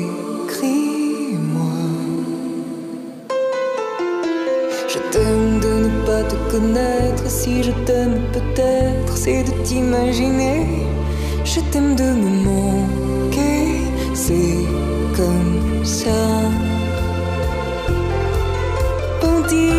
[7.28, 10.66] Si je t'aime peut-être, c'est de t'imaginer.
[11.44, 13.82] Je t'aime de me manquer,
[14.14, 14.66] c'est
[15.16, 16.20] comme ça.
[19.22, 19.70] Ponty,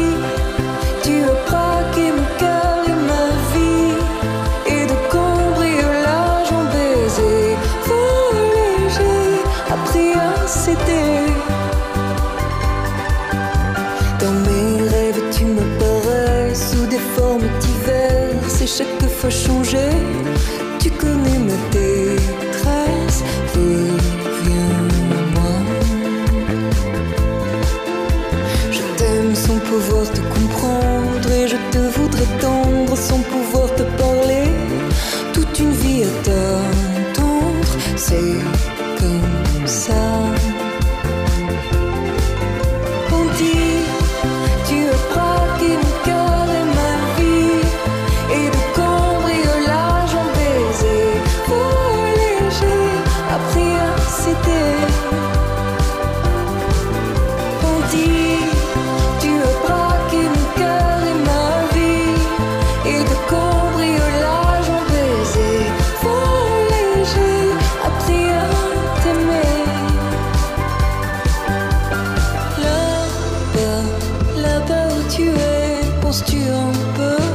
[74.43, 77.28] là-bas où tu es, penses-tu un peu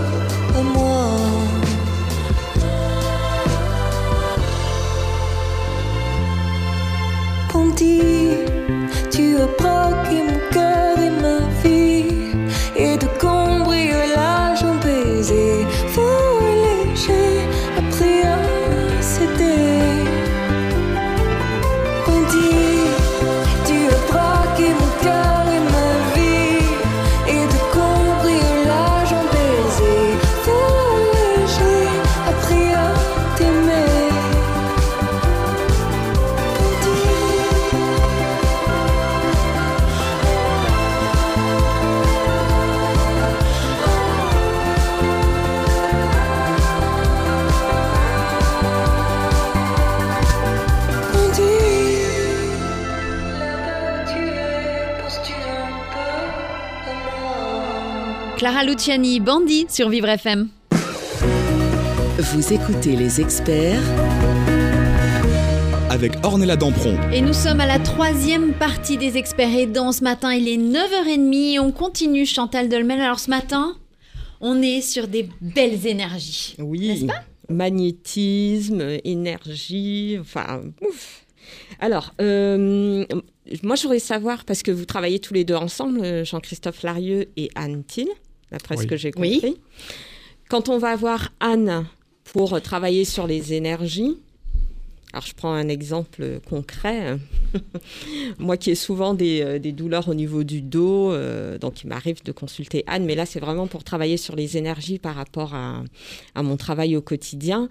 [58.53, 60.47] Clara Luciani, Bandit sur Vivre FM.
[62.19, 63.81] Vous écoutez les experts
[65.89, 66.95] Avec Ornella Dampron.
[67.11, 69.91] Et nous sommes à la troisième partie des experts aidants.
[69.91, 72.99] Ce matin, il est 9h30 et on continue Chantal Dolmen.
[72.99, 73.75] Alors ce matin,
[74.39, 76.55] on est sur des belles énergies.
[76.59, 76.89] Oui.
[76.89, 77.23] N'est-ce pas?
[77.49, 81.25] Magnétisme, énergie, enfin, ouf.
[81.79, 83.03] Alors, euh,
[83.63, 87.49] moi, je voudrais savoir, parce que vous travaillez tous les deux ensemble, Jean-Christophe Larieux et
[87.55, 88.09] Anne Thiel,
[88.53, 89.33] d'après ce que j'ai Oui.
[89.41, 89.57] compris.
[90.49, 91.85] Quand on va voir Anne
[92.23, 94.17] pour travailler sur les énergies,
[95.11, 97.17] alors je prends un exemple concret.
[98.39, 101.87] Moi qui ai souvent des, euh, des douleurs au niveau du dos, euh, donc il
[101.87, 105.53] m'arrive de consulter Anne, mais là c'est vraiment pour travailler sur les énergies par rapport
[105.55, 105.83] à,
[106.35, 107.67] à mon travail au quotidien.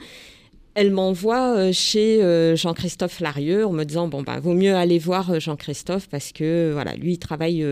[0.75, 4.99] Elle m'envoie euh, chez euh, Jean-Christophe Larieux en me disant bon bah vaut mieux aller
[4.99, 7.65] voir euh, Jean-Christophe parce que voilà lui il travaille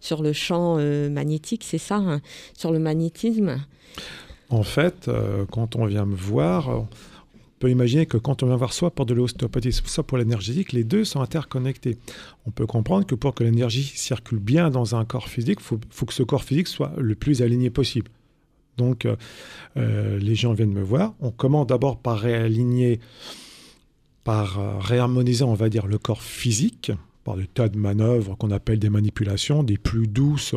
[0.00, 0.76] sur le champ
[1.10, 2.20] magnétique c'est ça hein,
[2.54, 3.64] sur le magnétisme
[4.50, 5.10] En fait,
[5.50, 6.88] quand on vient me voir, on
[7.58, 10.84] peut imaginer que quand on vient voir soit pour de l'ostéopathie, soit pour l'énergétique, les
[10.84, 11.96] deux sont interconnectés.
[12.46, 16.06] On peut comprendre que pour que l'énergie circule bien dans un corps physique, il faut
[16.06, 18.10] que ce corps physique soit le plus aligné possible.
[18.76, 19.16] Donc, euh,
[19.76, 21.14] euh, les gens viennent me voir.
[21.20, 23.00] On commence d'abord par réaligner,
[24.24, 26.92] par euh, réharmoniser, on va dire, le corps physique,
[27.24, 30.54] par des tas de manœuvres qu'on appelle des manipulations, des plus douces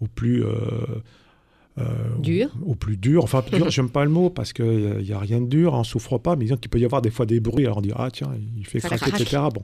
[0.00, 0.44] aux plus
[2.20, 2.50] Dur.
[2.64, 3.24] Au, au plus dur.
[3.24, 6.18] Enfin, dur, j'aime pas le mot parce qu'il n'y a rien de dur, on souffre
[6.18, 7.64] pas, mais disons qu'il peut y avoir des fois des bruits.
[7.64, 9.20] Alors on dit, ah tiens, il fait Ça craquer, craque.
[9.20, 9.42] etc.
[9.54, 9.62] Bon,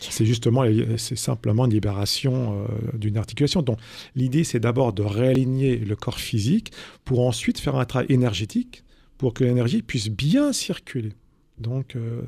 [0.00, 0.64] c'est justement,
[0.96, 3.62] c'est simplement une libération euh, d'une articulation.
[3.62, 3.78] Donc
[4.14, 6.72] l'idée, c'est d'abord de réaligner le corps physique
[7.04, 8.84] pour ensuite faire un travail énergétique
[9.20, 11.12] pour que l'énergie puisse bien circuler.
[11.58, 12.22] Donc, euh,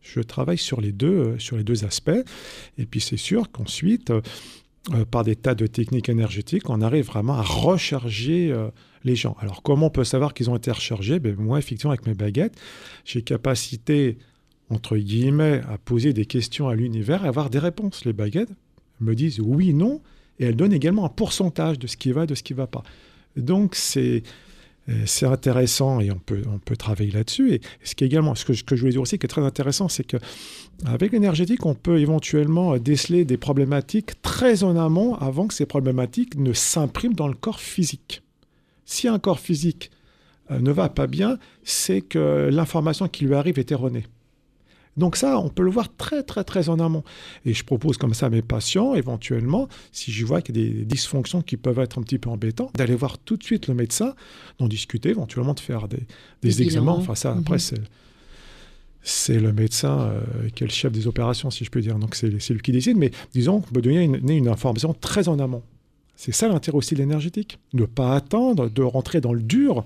[0.00, 2.10] je travaille sur les deux, euh, sur les deux aspects.
[2.78, 4.20] Et puis, c'est sûr qu'ensuite, euh,
[4.92, 8.68] euh, par des tas de techniques énergétiques, on arrive vraiment à recharger euh,
[9.04, 9.36] les gens.
[9.40, 11.18] Alors, comment on peut savoir qu'ils ont été rechargés?
[11.18, 12.54] Ben, Moi, effectivement, avec mes baguettes,
[13.04, 14.18] j'ai capacité,
[14.70, 18.04] entre guillemets, à poser des questions à l'univers et avoir des réponses.
[18.04, 18.50] Les baguettes
[19.00, 20.02] me disent oui, non,
[20.38, 22.66] et elles donnent également un pourcentage de ce qui va, de ce qui ne va
[22.66, 22.82] pas.
[23.36, 24.22] Donc, c'est
[25.04, 27.52] c'est intéressant et on peut, on peut travailler là-dessus.
[27.54, 29.42] Et ce qui également, ce que, ce que je voulais dire aussi, qui est très
[29.42, 30.16] intéressant, c'est que
[30.84, 35.66] avec l'énergétique, on peut éventuellement euh, déceler des problématiques très en amont avant que ces
[35.66, 38.22] problématiques ne s'impriment dans le corps physique.
[38.84, 39.90] Si un corps physique
[40.50, 44.04] euh, ne va pas bien, c'est que l'information qui lui arrive est erronée.
[44.96, 47.04] Donc ça, on peut le voir très très très en amont.
[47.44, 50.68] Et je propose comme ça à mes patients, éventuellement, si je vois qu'il y a
[50.72, 53.74] des dysfonctions qui peuvent être un petit peu embêtantes, d'aller voir tout de suite le
[53.74, 54.14] médecin,
[54.58, 56.92] d'en discuter, éventuellement de faire des, des Des examens.
[56.92, 57.02] bilans.
[57.02, 57.60] Enfin ça, après, Mhm.
[57.60, 57.80] c'est
[59.08, 60.20] c'est le médecin euh,
[60.54, 61.96] qui est le chef des opérations, si je peux dire.
[61.98, 65.38] Donc c'est c'est lui qui décide, mais disons qu'on peut donner une, information très en
[65.38, 65.62] amont.
[66.16, 67.58] C'est ça l'intérêt aussi de l'énergétique.
[67.74, 69.84] Ne pas attendre de rentrer dans le dur.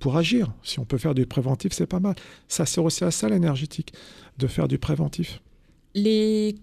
[0.00, 0.52] Pour agir.
[0.62, 2.14] Si on peut faire du préventif, c'est pas mal.
[2.48, 3.92] Ça sert aussi à ça l'énergétique,
[4.38, 5.40] de faire du préventif.
[5.94, 6.54] Les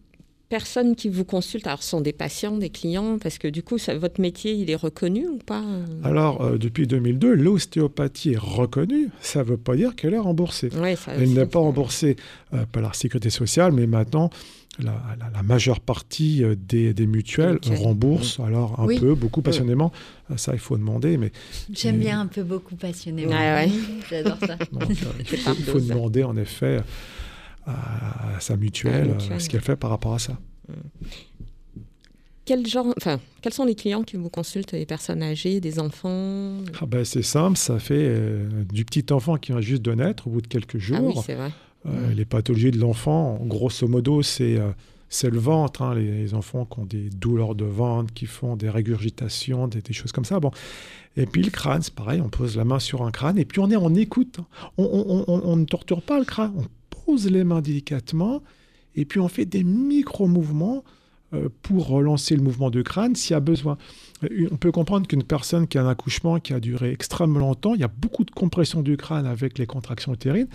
[0.50, 3.96] personnes qui vous consultent, alors sont des patients, des clients, parce que du coup, ça-
[3.96, 5.64] votre métier, il est reconnu ou pas
[6.04, 9.10] Alors, euh, depuis 2002, l'ostéopathie est reconnue.
[9.22, 10.70] Ça ne veut pas dire qu'elle est remboursée.
[10.76, 12.16] Ouais, ça Elle n'est pas remboursée
[12.56, 14.32] euh, par la sécurité sociale, mais maintenant,
[14.80, 17.78] la, la- la majeure partie euh, des, des mutuelles Mutuelles.
[17.78, 18.40] remboursent.
[18.40, 19.00] Alors, un Oui.
[19.00, 19.92] peu, beaucoup passionnément.
[20.32, 21.32] Euh, Ça, il faut demander, mais
[21.74, 22.00] J'aime Mm.
[22.00, 23.32] bien un peu beaucoup passionnément.
[23.32, 23.38] Ouais,
[23.68, 23.70] ouais.
[24.10, 24.56] J'adore ça.
[24.72, 24.96] donc, euh,
[25.58, 26.82] il faut, demander, en effet,
[27.66, 29.42] à, à sa mutuelle, À la mutuelle.
[29.42, 30.38] ce qu'elle fait par rapport à ça.
[32.46, 36.58] Quel genre, enfin, quels sont les clients qui vous consultent Des personnes âgées, des enfants?
[36.82, 40.26] Ah ben, c'est simple, ça fait euh, du petit enfant qui vient juste de naître
[40.28, 40.98] au bout de quelques jours.
[41.00, 41.52] Ah oui, c'est vrai.
[41.86, 44.72] Euh, Les pathologies de l'enfant, grosso modo, c'est euh,
[45.24, 45.82] le ventre.
[45.82, 50.12] hein, les, enfants qui ont des douleurs de ventre, qui font des régurgitations, des, choses
[50.12, 50.40] comme ça.
[50.40, 50.52] Bon.
[51.18, 53.60] Et puis le crâne, c'est pareil, on pose la main sur un crâne et puis
[53.60, 54.38] on est écoute.
[54.40, 54.46] hein.
[54.78, 56.66] On, on- on- ne torture pas le crâne, on
[57.06, 58.42] pose les mains délicatement
[58.96, 60.84] et puis on fait des micro-mouvements
[61.62, 63.78] pour relancer le mouvement du crâne s'il y a besoin.
[64.24, 67.76] Euh, On peut comprendre qu'une personne qui a un accouchement qui a duré extrêmement longtemps,
[67.76, 70.48] il y a beaucoup de compression du crâne avec les contractions utérines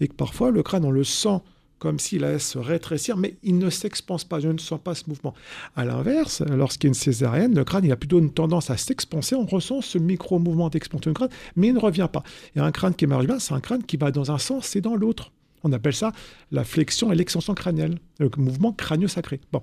[0.00, 1.40] et que parfois le crâne, on le sent
[1.80, 5.04] comme s'il allait se rétrécir, mais il ne s'expanse pas, je ne sens pas ce
[5.08, 5.34] mouvement.
[5.74, 8.76] À l'inverse, lorsqu'il y a une césarienne, le crâne il a plutôt une tendance à
[8.76, 12.22] s'expanser, on ressent ce micro-mouvement d'expansion du crâne, mais il ne revient pas.
[12.54, 14.82] Et un crâne qui marche bien, c'est un crâne qui va dans un sens et
[14.82, 15.32] dans l'autre.
[15.64, 16.12] On appelle ça
[16.50, 19.40] la flexion et l'extension crânienne, le mouvement crânio-sacré.
[19.52, 19.62] Bon.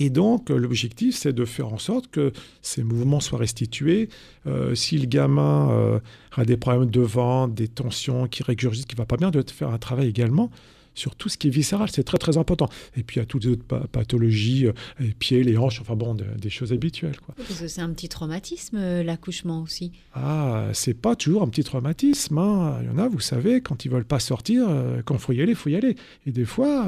[0.00, 2.32] Et donc, euh, l'objectif, c'est de faire en sorte que
[2.62, 4.08] ces mouvements soient restitués.
[4.46, 6.00] Euh, si le gamin euh,
[6.34, 9.44] a des problèmes de ventre, des tensions, qui régurgite, qui ne va pas bien, de
[9.48, 10.50] faire un travail également
[10.94, 11.88] sur tout ce qui est viscéral.
[11.92, 12.68] C'est très, très important.
[12.96, 15.80] Et puis, il y a toutes les autres pa- pathologies, euh, les pieds, les hanches,
[15.80, 17.18] enfin bon, de- des choses habituelles.
[17.20, 17.34] Quoi.
[17.36, 19.92] Parce que c'est un petit traumatisme, euh, l'accouchement aussi.
[20.14, 22.38] Ah, c'est pas toujours un petit traumatisme.
[22.38, 22.78] hein.
[22.82, 25.32] Il y en a, vous savez, quand ils veulent pas sortir, euh, quand il faut
[25.32, 25.94] y aller, il faut y aller.
[26.26, 26.86] Et des fois,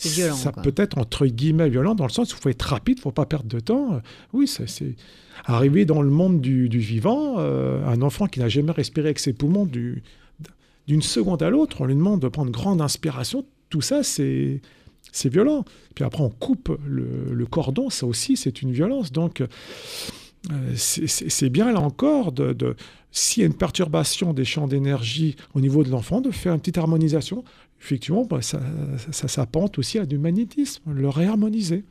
[0.00, 0.62] C'est violent, ça quoi.
[0.62, 3.10] peut être entre guillemets violent dans le sens où il faut être rapide, il faut
[3.10, 4.00] pas perdre de temps.
[4.32, 4.94] Oui, c'est
[5.44, 9.18] arriver dans le monde du, du vivant, euh, un enfant qui n'a jamais respiré avec
[9.18, 10.02] ses poumons du-
[10.86, 13.44] d'une seconde à l'autre, on lui demande de prendre grande inspiration.
[13.70, 14.62] Tout ça, c'est
[15.10, 15.64] c'est violent.
[15.94, 19.10] Puis après, on coupe le, le cordon, ça aussi, c'est une violence.
[19.10, 19.42] Donc,
[21.06, 22.76] c'est- c'est bien là encore de, de-
[23.10, 26.60] s'il y a une perturbation des champs d'énergie au niveau de l'enfant, de faire une
[26.60, 27.44] petite harmonisation.
[27.80, 28.60] Effectivement, bah, ça,
[29.12, 29.28] ça,
[29.78, 31.84] aussi à du magnétisme, le réharmoniser,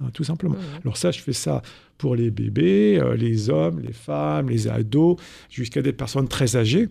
[0.00, 0.56] hein, tout simplement.
[0.82, 1.62] Alors ça, je fais ça
[1.98, 5.16] pour les bébés, euh, les hommes, les femmes, les ados,
[5.50, 6.88] jusqu'à des personnes très âgées.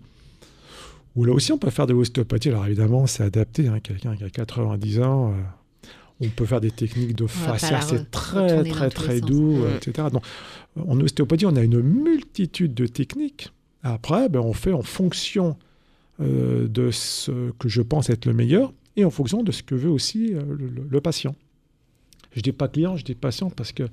[1.15, 2.49] Où là aussi, on peut faire de l'ostéopathie.
[2.49, 3.67] Alors évidemment, c'est adapté.
[3.67, 5.33] hein, Quelqu'un qui a 90 ans, euh,
[6.21, 7.81] on peut faire des techniques de fascia.
[7.81, 9.63] C'est très, très, très doux, Mhm.
[9.63, 10.07] euh, etc.
[10.11, 10.23] Donc,
[10.87, 13.51] en ostéopathie, on a une multitude de techniques.
[13.83, 15.57] Après, ben, on fait en fonction
[16.21, 19.73] euh, de ce que je pense être le meilleur et en fonction de ce que
[19.75, 21.35] veut aussi euh, le, le- le patient.
[22.35, 23.87] Je dis pas client, je dis patient parce que euh,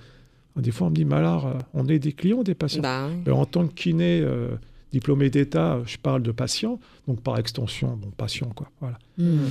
[0.60, 3.08] des fois on me dit, euh, on est des clients ou des patients Bah.
[3.24, 4.50] Ben, En tant que kiné euh,
[4.92, 6.78] diplômé d'État, je parle de patient,
[7.08, 8.68] donc par extension, bon, patient, quoi.
[8.80, 8.98] Voilà.
[9.16, 9.46] Mm.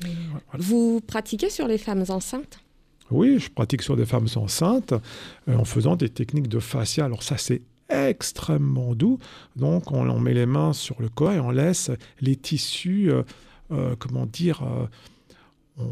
[0.00, 0.40] Voilà.
[0.58, 2.60] Vous pratiquez sur les femmes enceintes?
[3.10, 4.94] Oui, je pratique sur des femmes enceintes
[5.48, 7.04] euh, en faisant des techniques de fascia.
[7.04, 9.18] Alors ça, c'est extrêmement doux.
[9.54, 13.22] Donc on, on met les mains sur le corps et on laisse les tissus, euh,
[13.70, 14.62] euh, comment dire,
[15.78, 15.86] on,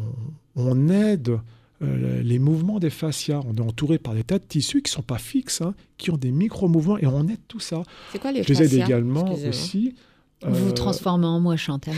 [0.56, 1.38] on aide
[1.80, 3.40] les mouvements des fascias.
[3.46, 6.10] On est entouré par des tas de tissus qui ne sont pas fixes, hein, qui
[6.10, 7.82] ont des micro-mouvements et on aide tout ça.
[8.10, 9.94] C'est quoi les Je les aide également aussi.
[10.46, 11.94] Vous vous euh, transformez en moi, Chantal.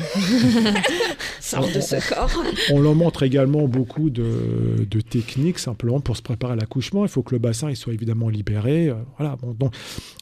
[1.41, 2.31] Sors de ce corps.
[2.71, 7.05] On leur montre également beaucoup de, de techniques simplement pour se préparer à l'accouchement.
[7.05, 8.89] Il faut que le bassin il soit évidemment libéré.
[8.89, 9.37] euh, voilà.
[9.37, 9.75] Bon, donc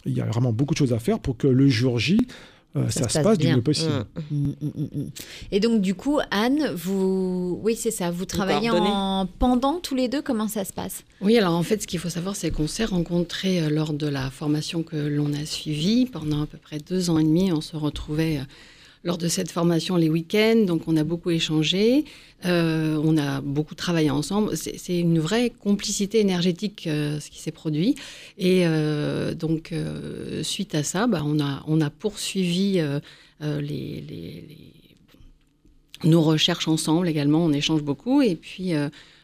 [0.07, 2.19] il y a vraiment beaucoup de choses à faire pour que le jour J,
[2.77, 3.57] euh, ça, se passe du bien.
[3.57, 4.05] mieux possible.
[4.31, 4.37] Mm.
[4.37, 5.11] Mm, mm.
[5.53, 7.61] Et donc, du coup, Anne, vous.
[7.63, 8.11] Oui, c'est ça.
[8.11, 10.23] Vous travaillez en pendant tous les deux.
[10.23, 11.05] Comment ça se passe?
[11.21, 14.09] Oui, alors en fait, ce qu'il faut savoir, c'est qu'on s'est rencontrés euh, lors de
[14.09, 17.53] la formation que l'on a suivie pendant à peu près deux ans et demi.
[17.53, 18.45] On se retrouvait euh,
[19.05, 22.07] lors de cette formation les week-ends, donc on a beaucoup échangé,
[22.47, 24.57] euh, on a beaucoup travaillé ensemble.
[24.57, 27.97] C'est une vraie complicité énergétique euh, ce qui s'est produit.
[28.39, 29.75] Et euh, donc,
[30.43, 32.81] suite à ça, bah, on, a, poursuivi
[36.03, 38.23] nos recherches ensemble également, on échange beaucoup.
[38.23, 38.73] Et puis,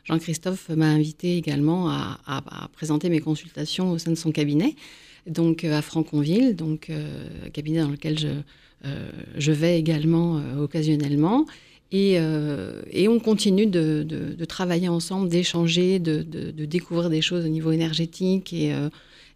[0.04, 4.74] Jean-Christophe m'a invité également à, présenter mes consultations au sein de son cabinet,
[5.26, 6.90] donc à Franconville, donc
[7.54, 8.28] cabinet dans lequel je,
[8.82, 11.46] je vais également occasionnellement.
[11.92, 16.22] Et, et, on continue de, travailler ensemble, d'échanger, de,
[16.64, 18.54] découvrir des choses au niveau énergétique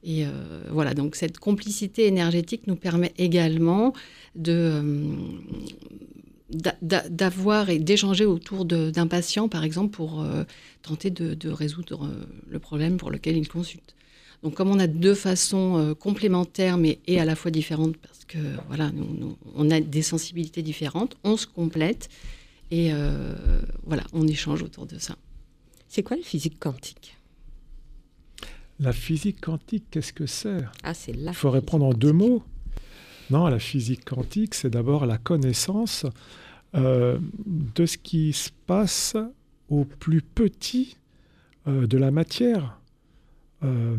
[0.05, 3.95] et, euh, voilà, donc cette complicité énergétique nous permet également
[4.47, 5.17] euh,
[6.83, 10.45] d'avoir et d'échanger autour d'un patient, par exemple, pour euh,
[10.83, 12.11] tenter de, résoudre
[12.49, 13.95] le problème pour lequel il consulte.
[14.45, 18.39] Donc, comme on a deux façons complémentaires, mais et à la fois différentes, parce que
[18.69, 22.09] voilà, nous, on a des sensibilités différentes, on se complète
[22.71, 22.93] et
[23.85, 25.17] voilà, on échange autour de ça.
[25.89, 27.17] C'est quoi le physique quantique?
[28.81, 30.65] La physique quantique, qu'est-ce que c'est?
[30.83, 32.43] Ah, c'est Il faut répondre en deux mots.
[33.31, 36.05] Non, la physique quantique, c'est d'abord la connaissance
[36.75, 39.17] euh, de ce qui se passe
[39.69, 40.97] au plus petit
[41.69, 42.81] euh, de la matière.
[43.65, 43.97] Euh,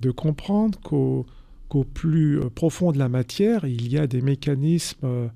[0.00, 5.28] de comprendre qu'au plus profond de la matière, il y a des mécanismes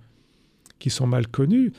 [0.78, 1.72] qui sont mal connus.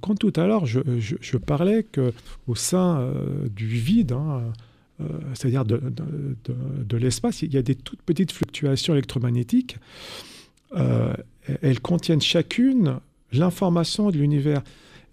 [0.00, 3.08] quand tout à l'heure, je, parlais qu'au sein
[3.54, 4.52] du vide, hein,
[5.00, 5.04] euh,
[5.34, 9.78] c'est-à-dire de, l'espace, il y a des toutes petites fluctuations électromagnétiques.
[10.76, 11.14] Euh,
[11.62, 12.98] elles contiennent chacune
[13.32, 14.62] l'information de l'univers.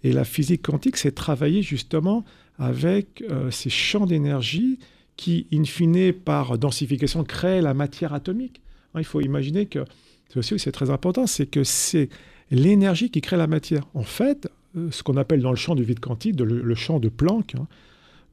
[0.04, 2.24] Et la physique quantique, c'est travailler justement
[2.58, 4.78] avec euh, ces champs d'énergie
[5.16, 8.60] qui, in fine, par densification, créent la matière atomique.
[8.94, 9.84] Hein, il faut imaginer que,
[10.28, 12.08] c'est aussi très important, c'est que c'est
[12.50, 13.86] l'énergie qui crée la matière.
[13.94, 14.48] En fait,
[14.90, 17.66] ce qu'on appelle dans le champ du vide quantique, le, champ de Planck, hein,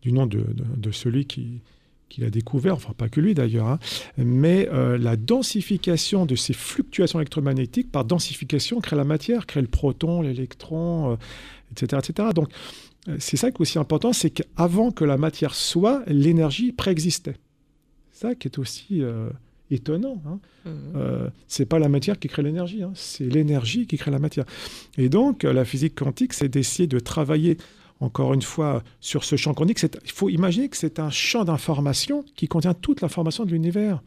[0.01, 1.61] du nom de, celui qui,
[2.17, 3.79] l'a découvert, enfin pas que lui d'ailleurs, hein.
[4.17, 9.67] mais euh, la densification de ces fluctuations électromagnétiques, par densification, crée la matière, crée le
[9.67, 11.17] proton, l'électron,
[11.71, 12.29] etc., euh, etc.
[12.33, 16.71] Donc euh, c'est ça qui est aussi important, c'est qu'avant que la matière soit, l'énergie
[16.71, 17.37] préexistait.
[18.11, 19.01] Ça qui est aussi
[19.71, 20.21] étonnant.
[20.27, 20.39] Hein.
[20.65, 21.29] Mmh.
[21.47, 22.91] c'est pas la matière qui crée l'énergie, hein.
[22.93, 24.45] c'est l'énergie qui crée la matière.
[24.97, 27.57] Et donc la physique quantique, c'est d'essayer de travailler
[27.99, 32.23] encore une fois, sur ce champ quantique, il faut imaginer que c'est un champ d'information
[32.35, 34.01] qui contient toute l'information de l'univers.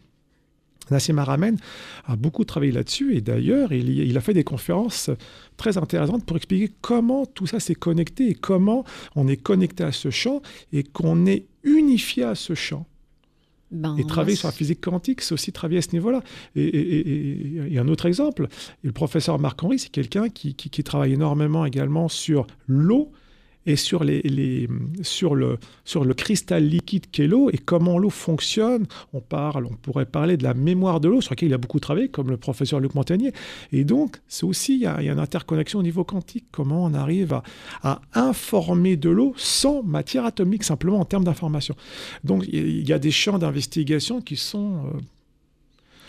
[0.92, 1.56] Nassim Haramein
[2.06, 5.10] a beaucoup travaillé là-dessus et d'ailleurs, il, a fait des conférences
[5.56, 8.84] très intéressantes pour expliquer comment tout ça s'est connecté et comment
[9.16, 12.86] on est connecté à ce champ et qu'on est unifié à ce champ.
[13.72, 16.22] Ben, et travailler sur la physique quantique, c'est aussi travailler à ce niveau-là.
[16.54, 18.48] Et, un autre exemple,
[18.82, 23.12] le professeur Marc Henry, c'est quelqu'un qui, travaille énormément également sur l'eau
[23.66, 25.58] et sur, le,
[26.14, 28.86] cristal liquide qu'est l'eau et comment l'eau fonctionne.
[29.12, 31.80] On parle, on pourrait parler de la mémoire de l'eau, sur laquelle il a beaucoup
[31.80, 33.32] travaillé, comme le professeur Luc Montagnier.
[33.72, 37.40] Et donc, c'est aussi, il y, a, une interconnexion au niveau quantique, comment on arrive
[37.82, 41.76] à, informer de l'eau sans matière atomique, simplement en termes d'information.
[42.24, 44.92] Donc, il y a des champs d'investigation qui sont...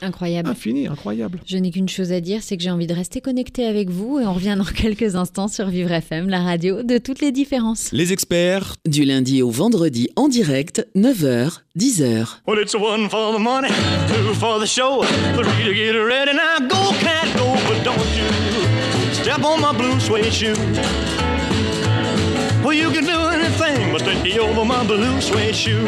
[0.04, 0.50] Incroyable.
[0.50, 1.40] Infini, incroyable.
[1.46, 4.20] Je n'ai qu'une chose à dire, c'est que j'ai envie de rester connecté avec vous
[4.20, 7.90] et on revient dans quelques instants sur Vivre FM, la radio de toutes les différences.
[7.94, 8.76] Les experts.
[8.86, 12.40] Du lundi au vendredi en direct, 9h, 10h.
[12.48, 13.70] Well, it's one for the money,
[14.08, 15.04] two for the show,
[15.36, 16.34] three to get ready.
[16.34, 20.54] Now go, cat, go, but don't you step on my blue suede shoe.
[22.64, 25.88] Well, you can do anything but take over my blue suede shoe.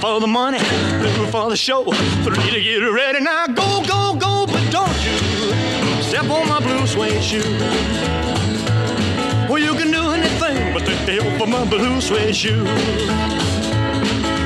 [0.00, 1.84] For the money, two for the show,
[2.24, 3.20] three to get ready.
[3.20, 7.42] Now go, go, go, but don't you step on my blue suede shoe.
[9.48, 12.68] Well, you can do anything but Hey, oh, for my blue suede shoes.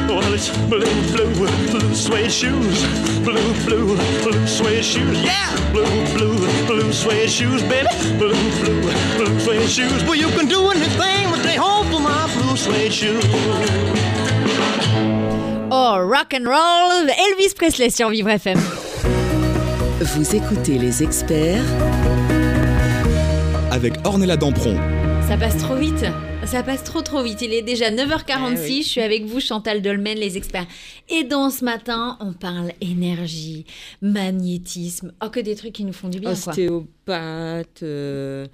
[0.09, 2.85] Well, it's blue, blue, blue suede shoes.
[3.25, 5.21] Blue, blue, blue suede shoes.
[5.25, 5.51] Yeah!
[5.73, 5.85] Blue,
[6.15, 7.89] blue, blue suede shoes, baby.
[8.17, 8.81] Blue, blue,
[9.17, 10.05] blue suede shoes.
[10.05, 14.22] Well, you can do anything but stay home for my blue suede shoes.
[15.71, 18.59] Oh, rock and roll, Elvis Presley sur Vivre FM.
[20.01, 21.63] Vous écoutez les experts
[23.71, 24.77] Avec Ornella Dampron.
[25.29, 26.05] Ça passe trop vite.
[26.45, 27.41] Ça passe trop trop vite.
[27.43, 28.27] Il est déjà 9h46.
[28.29, 28.83] Ah oui.
[28.83, 30.67] Je suis avec vous, Chantal Dolmen, les experts.
[31.09, 33.65] Et dans ce matin, on parle énergie,
[34.03, 35.13] magnétisme.
[35.25, 36.33] Oh, que des trucs qui nous font du bien.
[36.33, 37.83] Ostéopathe.
[37.83, 38.47] euh,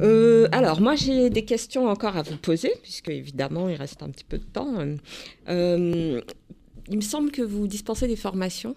[0.00, 4.10] euh, alors, moi, j'ai des questions encore à vous poser, puisque évidemment, il reste un
[4.10, 4.74] petit peu de temps.
[5.48, 6.20] Euh,
[6.88, 8.76] il me semble que vous dispensez des formations.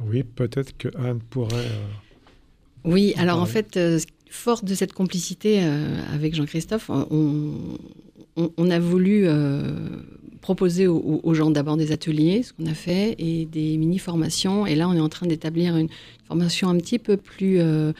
[0.00, 1.54] Oui, peut-être que Anne pourrait.
[1.56, 1.86] euh,
[2.84, 3.98] Oui, alors en fait, euh,
[4.34, 9.62] fort de cette complicité euh, avec Jean-Christophe, on, a voulu euh,
[10.40, 14.66] proposer aux, gens d'abord des ateliers, ce qu'on a fait, et des mini-formations.
[14.66, 15.88] Et là, on est en train d'établir une
[16.26, 17.92] formation un petit peu plus euh,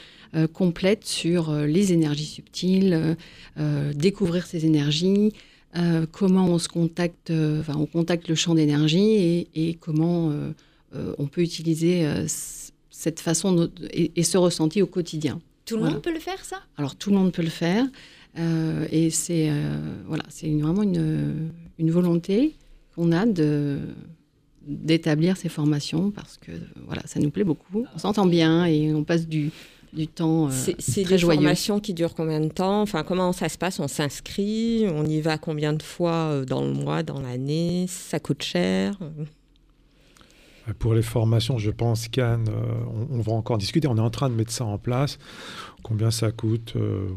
[0.52, 3.16] complète sur les énergies subtiles,
[3.94, 5.32] découvrir ces énergies,
[6.10, 10.32] comment on se contacte, enfin, on contacte le champ d'énergie et, comment
[10.92, 12.04] on peut utiliser
[12.90, 15.40] cette façon et, et ce ressenti au quotidien.
[15.64, 15.94] Tout le Voilà.
[15.94, 16.60] monde peut le faire, ça?
[16.76, 17.86] Alors tout le monde peut le faire.
[18.38, 22.56] Euh, et c'est euh, voilà, c'est vraiment une, une volonté
[22.94, 23.78] qu'on a de
[24.66, 26.52] d'établir ces formations parce que
[26.86, 27.84] voilà, ça nous plaît beaucoup.
[27.94, 29.50] On s'entend bien et on passe du,
[29.92, 31.38] du temps euh, C'est des joyeux.
[31.40, 32.80] formations qui durent combien de temps?
[32.80, 33.78] Enfin, comment ça se passe?
[33.78, 34.86] On s'inscrit?
[34.88, 37.84] On y va combien de fois euh, dans le mois, dans l'année?
[37.88, 38.98] Ça coûte cher?
[40.78, 43.86] Pour les formations, je pense qu'Anne, euh, on, on va encore discuter.
[43.88, 45.18] On est en train de mettre ça en place.
[45.82, 47.08] Combien ça coûte euh,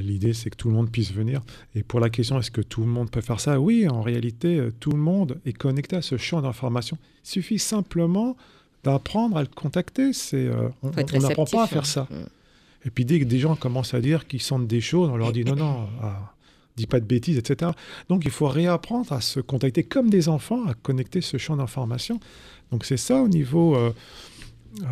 [0.00, 1.42] L'idée, c'est que tout le monde puisse venir.
[1.74, 3.60] Et pour la question, est-ce que tout le monde peut faire ça?
[3.60, 6.96] Oui, en réalité, euh, tout le monde est connecté à ce champ d'information.
[7.24, 8.36] Il suffit simplement
[8.84, 10.12] d'apprendre à le contacter.
[10.12, 11.84] C'est, euh, on n'apprend pas à faire hein.
[11.84, 12.08] ça.
[12.10, 12.86] Mm.
[12.86, 15.32] Et puis dès que des gens commencent à dire qu'ils sentent des choses, on leur
[15.32, 16.34] dit non, non, ah,
[16.76, 17.70] dis pas de bêtises, etc.
[18.08, 22.18] Donc il faut réapprendre à se contacter comme des enfants, à connecter ce champ d'information.
[22.72, 23.92] Donc c'est ça au niveau, euh,
[24.80, 24.84] euh,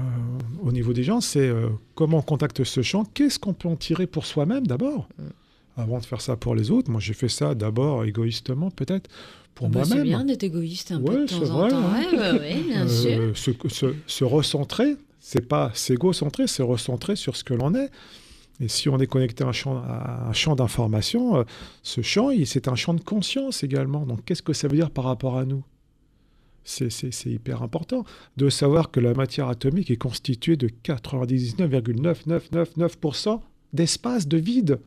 [0.62, 3.76] au niveau des gens, c'est euh, comment on contacte ce champ, qu'est-ce qu'on peut en
[3.76, 5.08] tirer pour soi-même d'abord,
[5.76, 6.90] avant de faire ça pour les autres.
[6.90, 9.08] Moi j'ai fait ça d'abord égoïstement peut-être
[9.54, 10.06] pour Bah, C'est moi-même.
[10.08, 11.76] bien d'être égoïste un peu de temps c'est en vrai, temps.
[11.78, 12.02] hein.
[12.12, 13.36] Ouais, ouais, bien sûr.
[13.36, 17.90] Se, se- se recentrer, c'est pas s'égo-centrer, c'est recentrer sur ce que l'on est.
[18.62, 19.52] Et si on est connecté à un
[20.34, 21.44] champ, d'information, euh,
[21.82, 24.04] ce champ, c'est un champ de conscience également.
[24.04, 25.64] Donc, qu'est-ce que ça veut dire par rapport à nous?
[26.64, 28.04] C'est, hyper important
[28.36, 33.40] de savoir que la matière atomique est constituée de 99,9999%
[33.72, 34.78] d'espace de vide.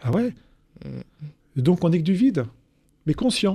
[0.00, 0.34] Ah ouais?
[1.56, 2.46] Donc, on n'est que du vide,
[3.06, 3.54] mais conscient.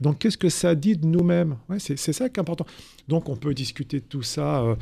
[0.00, 1.56] Donc, qu'est-ce que ça dit de nous-mêmes?
[1.68, 2.66] Ouais, c'est, ça qui est important.
[3.08, 4.62] Donc, on peut discuter de tout ça.
[4.62, 4.74] euh,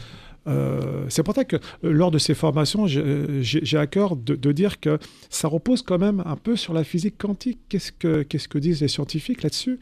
[0.47, 4.53] euh, c'est pour ça que euh, lors de ces formations, j'ai, à cœur de, de
[4.53, 4.99] dire que
[5.31, 7.61] ça repose quand même un peu sur la physique quantique.
[7.69, 9.79] Qu'est-ce que, qu'est-ce que disent les scientifiques là-dessus?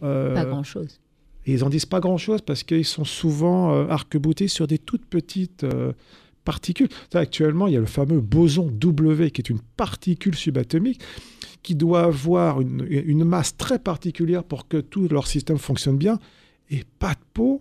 [0.00, 1.00] Pas grand-chose.
[1.46, 5.04] et ils en disent pas grand-chose parce qu'ils sont souvent euh, arc-boutés sur des toutes
[5.06, 5.92] petites euh,
[6.44, 6.88] particules.
[7.14, 11.00] Actuellement, il y a le fameux boson W, qui est une particule subatomique
[11.62, 16.18] qui doit avoir une, une masse très particulière pour que tout leur système fonctionne bien.
[16.70, 17.60] Et pas de peau,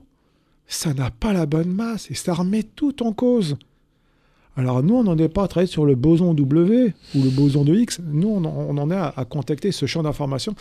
[0.68, 3.58] ça n'a pas la bonne masse et ça remet tout en cause.
[4.56, 7.64] Alors nous, on n'en est pas à travailler sur le boson W ou le boson
[7.64, 8.00] de X.
[8.06, 10.56] Nous, on en, on en est à, à contacter ce champ d'information.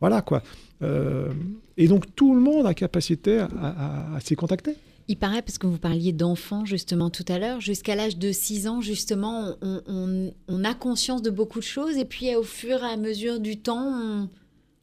[0.00, 0.42] Voilà quoi.
[0.82, 1.28] Euh,
[1.76, 4.76] et donc tout le monde a capacité à, à- à s'y contacter.
[5.06, 8.66] Il paraît, parce que vous parliez d'enfants justement tout à l'heure, jusqu'à l'âge de 6
[8.66, 12.82] ans, justement, on, on- on a conscience de beaucoup de choses et puis au fur
[12.82, 14.28] et à mesure du temps,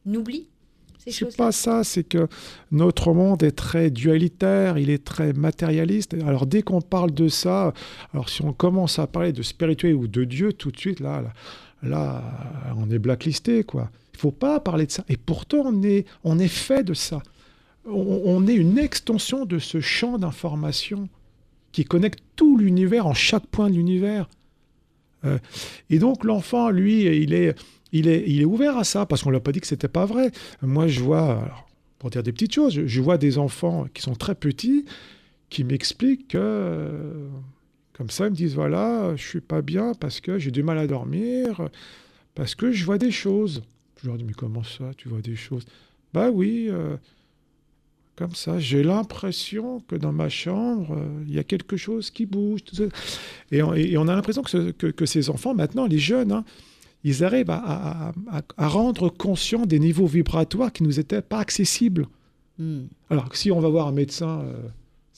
[0.05, 0.47] on oublie
[0.99, 2.27] ces C'est pas ça, c'est que
[2.71, 6.13] notre monde est très dualitaire, il est très matérialiste.
[6.27, 7.73] Alors dès qu'on parle de ça,
[8.13, 11.21] alors si on commence à parler de spirituel ou de Dieu, tout de suite là,
[11.23, 11.33] là,
[11.81, 12.23] là,
[12.77, 13.89] on est blacklisté quoi.
[14.13, 15.03] Il faut pas parler de ça.
[15.09, 17.21] Et pourtant on est, on est fait de ça.
[17.85, 21.09] On, est une extension de ce champ d'information
[21.71, 24.29] qui connecte tout l'univers en chaque point de l'univers.
[25.25, 25.39] Euh,
[25.89, 27.55] et donc l'enfant, lui, il est,
[27.91, 30.05] il est, il est ouvert à ça parce qu'on l'a pas dit que c'était pas
[30.05, 30.31] vrai.
[30.61, 31.65] Moi, je vois,
[31.97, 34.85] pour dire des petites choses, je, je vois des enfants qui sont très petits
[35.51, 37.27] qui m'expliquent que, euh,
[37.93, 40.79] comme ça, ils me disent voilà, je suis pas bien parce que j'ai du mal
[40.79, 41.69] à dormir,
[42.33, 43.61] parce que je vois des choses.
[44.01, 45.65] Je leur dis mais comment ça, tu vois des choses?
[46.13, 46.67] Bah oui.
[46.69, 46.97] euh,
[48.15, 52.25] comme ça, j'ai l'impression que dans ma chambre, euh, il y a quelque chose qui
[52.25, 52.63] bouge.
[52.63, 52.83] tout ça.
[53.51, 56.31] Et, on, et on a l'impression que, ce- que- que ces enfants, maintenant, les jeunes,
[56.31, 56.43] hein,
[57.03, 61.39] ils arrivent à, à- à- à rendre conscient des niveaux vibratoires qui nous étaient pas
[61.39, 62.05] accessibles.
[62.59, 62.81] Hmm.
[63.09, 64.67] Alors que si on va voir un médecin, euh,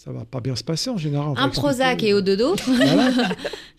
[0.04, 1.34] ça va pas bien se passer en général.
[1.38, 2.56] Un Prozac et au dodo.
[2.66, 3.12] Voilà.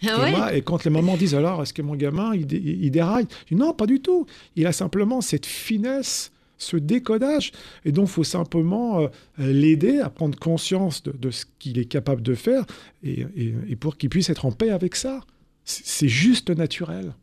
[0.06, 2.46] Ah Et, ouais moi, et quand les mamans disent alors, est-ce que mon gamin, il,
[2.46, 3.26] dé- il déraille?
[3.48, 4.26] Je dis non, pas du tout.
[4.54, 7.52] Il a simplement cette finesse, ce décodage.
[7.86, 9.08] Et donc, il faut simplement euh,
[9.38, 12.64] l'aider à prendre conscience de, de ce qu'il est capable de faire
[13.02, 15.20] et, et- et pour qu'il puisse être en paix avec ça.
[15.64, 17.14] C'est c'est juste naturel.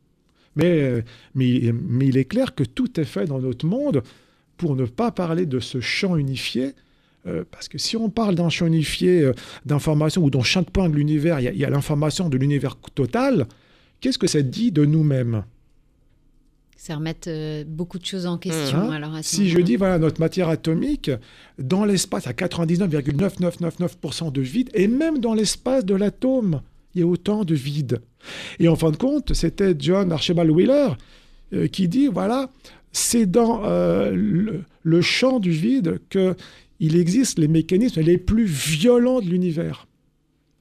[0.56, 1.02] Mais, euh,
[1.36, 4.02] mais, mais il est clair que tout est fait dans notre monde
[4.58, 6.72] pour ne pas parler de ce champ unifié.
[7.28, 9.34] Euh, parce que si on parle d'un champ unifié euh,
[9.66, 13.46] d'information où dans chaque point de l'univers, il y a- l'information de l'univers total,
[14.00, 15.44] qu'est-ce que ça dit de nous-mêmes
[16.78, 16.98] Ça
[17.28, 18.80] euh, beaucoup de choses en question.
[18.80, 21.12] Hein alors Si je dis, voilà, notre matière atomique,
[21.60, 26.62] dans l'espace, à 99,9999% de vide, et même dans l'espace de l'atome,
[26.96, 28.02] il y a autant de vide.
[28.60, 30.90] Et en fin de compte, c'était John Archibald Wheeler
[31.54, 32.50] euh, qui dit, voilà,
[32.92, 36.36] c'est dans euh, le, le champ du vide que
[36.82, 39.88] il existe les mécanismes les plus violents de l'univers.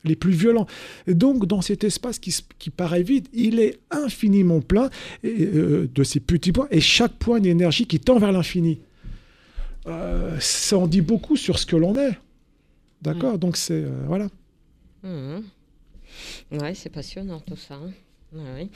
[0.04, 0.66] Les plus violents.
[1.06, 4.88] Et donc, dans cet espace qui, paraît vide, il est infiniment plein
[5.24, 8.78] et, euh, de ces petits points, et chaque point une énergie qui tend vers l'infini.
[9.86, 12.16] Euh, ça en dit beaucoup sur ce que l'on est.
[13.02, 13.82] D'accord Donc, c'est.
[13.84, 14.28] euh, voilà.
[16.52, 17.74] Ouais, c'est passionnant tout ça.
[17.74, 17.90] hein.
[18.32, 18.68] Ouais, ouais.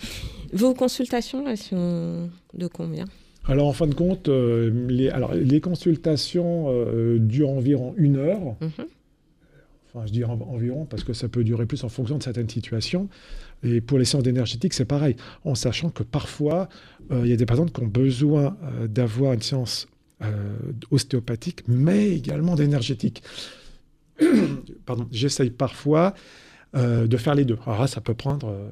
[0.52, 3.04] Vos consultations, elles sont de combien?
[3.46, 8.56] Alors, en fin de compte, euh, les, alors, les consultations euh, durent environ une heure.
[8.60, 8.86] Mhm.
[9.96, 12.48] Enfin, je dis en- environ parce que ça peut durer plus en fonction de certaines
[12.48, 13.08] situations.
[13.62, 16.68] Et pour les séances énergétiques, c'est pareil, en sachant que parfois,
[17.12, 19.88] euh, il y a des patientes qui ont besoin euh, d'avoir une séance
[20.22, 20.56] euh,
[20.90, 23.22] ostéopathique, mais également d'énergétique.
[24.86, 26.14] Pardon, j'essaye parfois
[26.76, 27.58] euh, de faire les deux.
[27.66, 28.68] Alors là, ça peut prendre euh,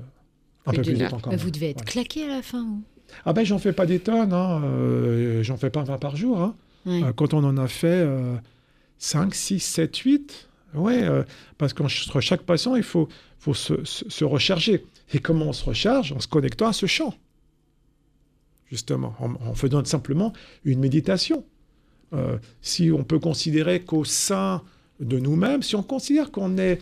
[0.67, 1.45] un Plus peu plus de temps quand Mais même.
[1.45, 1.91] vous devez être Voilà.
[1.91, 2.63] claqué à la fin.
[2.65, 2.83] ou
[3.25, 6.41] Ah ben, j'en fais pas des tonnes, hein, euh, j'en fais pas 20 par jour.
[6.41, 6.55] hein.
[7.05, 8.35] Euh, quand on en a fait euh,
[8.99, 11.23] 5, 6, 7, 8, ouais, euh,
[11.59, 13.09] parce qu'entre chaque patient, il faut,
[13.39, 14.85] faut se, se- se recharger.
[15.15, 16.13] Et comment on se recharge?
[16.13, 17.15] En se connectant à ce champ,
[18.71, 20.33] justement, en, en faisant simplement
[20.65, 21.45] une méditation.
[22.61, 24.61] Si on peut considérer qu'au sein
[25.01, 26.79] de nous-mêmes, si on considère qu'on est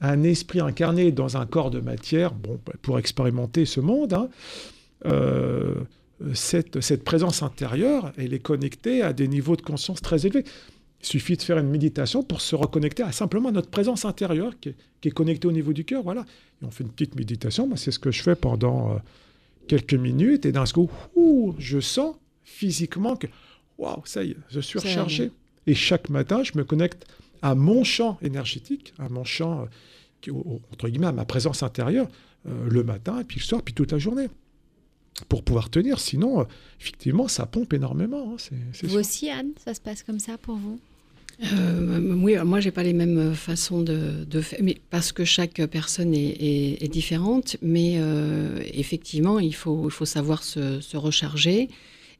[0.00, 4.28] un esprit incarné dans un corps de matière, bon, bah, pour expérimenter ce monde, hein,
[5.06, 5.74] euh,
[6.34, 10.44] cette, cette présence intérieure, elle est connectée à des niveaux de conscience très élevés.
[11.00, 14.70] Il suffit de faire une méditation pour se reconnecter à simplement notre présence intérieure qui
[14.70, 16.02] est, qui est connectée au niveau du cœur.
[16.02, 16.24] Voilà.
[16.62, 17.66] Et on fait une petite méditation.
[17.66, 18.96] Moi, c'est ce que je fais pendant euh,
[19.68, 20.46] quelques minutes.
[20.46, 23.26] Et d'un coup, ouh, je sens physiquement que,
[23.76, 25.30] waouh, ça y est, je suis rechargé.
[25.66, 27.06] Et chaque matin, je me connecte
[27.42, 29.64] à mon champ énergétique, à mon champ, euh,
[30.22, 32.06] qui- au- entre guillemets, à ma présence intérieure,
[32.48, 34.28] euh, le matin, et puis le soir, puis toute la journée
[35.28, 36.00] pour pouvoir tenir.
[36.00, 36.44] Sinon, euh,
[36.80, 38.32] effectivement, ça pompe énormément.
[38.32, 39.00] hein, c'est- c'est Vous sûr.
[39.00, 40.78] aussi, Anne, ça se passe comme ça pour vous?
[41.52, 45.60] Euh, oui, moi, j'ai pas les mêmes façons de, de faire, mais parce que chaque
[45.66, 47.56] personne est, est- est différente.
[47.60, 51.68] Mais euh, effectivement, il faut, il faut savoir se, se recharger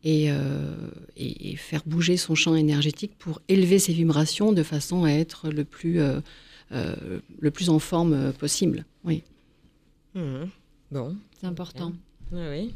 [0.03, 0.75] et, euh,
[1.17, 5.49] et- et faire bouger son champ énergétique pour élever ses vibrations de façon à être
[5.49, 6.21] le plus, euh,
[6.73, 8.85] euh, le plus en forme euh, possible.
[9.05, 9.23] Oui.
[10.17, 10.49] Mhm.
[10.91, 11.93] Bon, C'est important.
[12.33, 12.75] Oui, oui.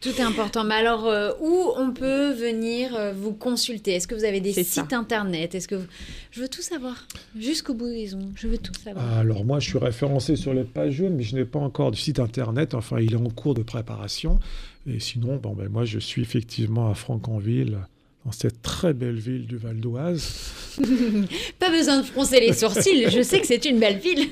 [0.00, 0.64] Tout est important.
[0.64, 3.92] Mais alors, euh, où on peut venir euh, vous consulter?
[3.92, 4.96] Est-ce que vous avez des sites ça.
[4.96, 5.54] internet?
[5.54, 5.86] Est-ce que vous-
[6.30, 7.06] je veux tout savoir
[7.38, 8.32] jusqu'au bout des ongles.
[8.34, 9.04] Je veux tout savoir.
[9.18, 11.96] Alors moi, je suis référencé sur les pages jaunes, mais je n'ai pas encore de
[11.96, 12.72] site internet.
[12.72, 14.38] Enfin, il est en cours de préparation.
[14.86, 17.76] Et sinon, bon, ben, moi, je suis effectivement à Franconville,
[18.24, 20.50] dans cette très belle ville du Val d'Oise.
[21.58, 23.04] Pas besoin de froncer les sourcils.
[23.10, 24.30] je sais que c'est une belle ville.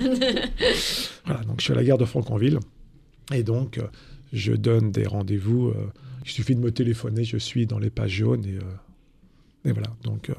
[1.26, 2.59] Voilà, donc je suis à la gare de Franconville.
[3.35, 3.83] Et donc, euh,
[4.33, 5.68] je donne des rendez-vous.
[5.68, 5.74] euh,
[6.24, 8.45] il suffit de me téléphoner, je suis dans les pages jaunes.
[8.45, 10.35] Et, euh, et voilà, donc euh,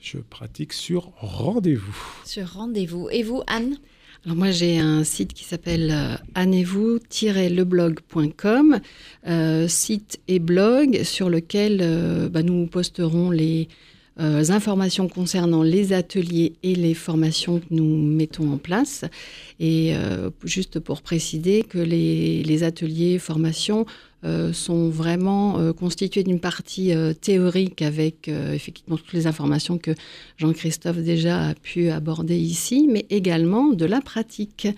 [0.00, 1.96] je pratique sur rendez-vous.
[2.24, 3.08] Sur rendez-vous.
[3.10, 3.76] Et vous, Anne?
[4.24, 8.80] Alors moi j'ai un site qui s'appelle euh, annez-vous-leblog.com,
[9.28, 13.68] euh, site et blog sur lequel euh, bah, nous posterons les
[14.20, 19.04] euh, informations concernant les ateliers et les formations que nous mettons en place.
[19.60, 23.86] Et euh, juste pour préciser que les, les ateliers, formations
[24.24, 29.92] euh, sont vraiment euh, constitués d'une partie théorique avec effectivement toutes les informations que
[30.36, 34.68] Jean-Christophe déjà a pu aborder ici, mais également de la pratique.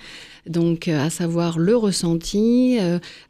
[0.47, 2.78] Donc, à savoir le ressenti,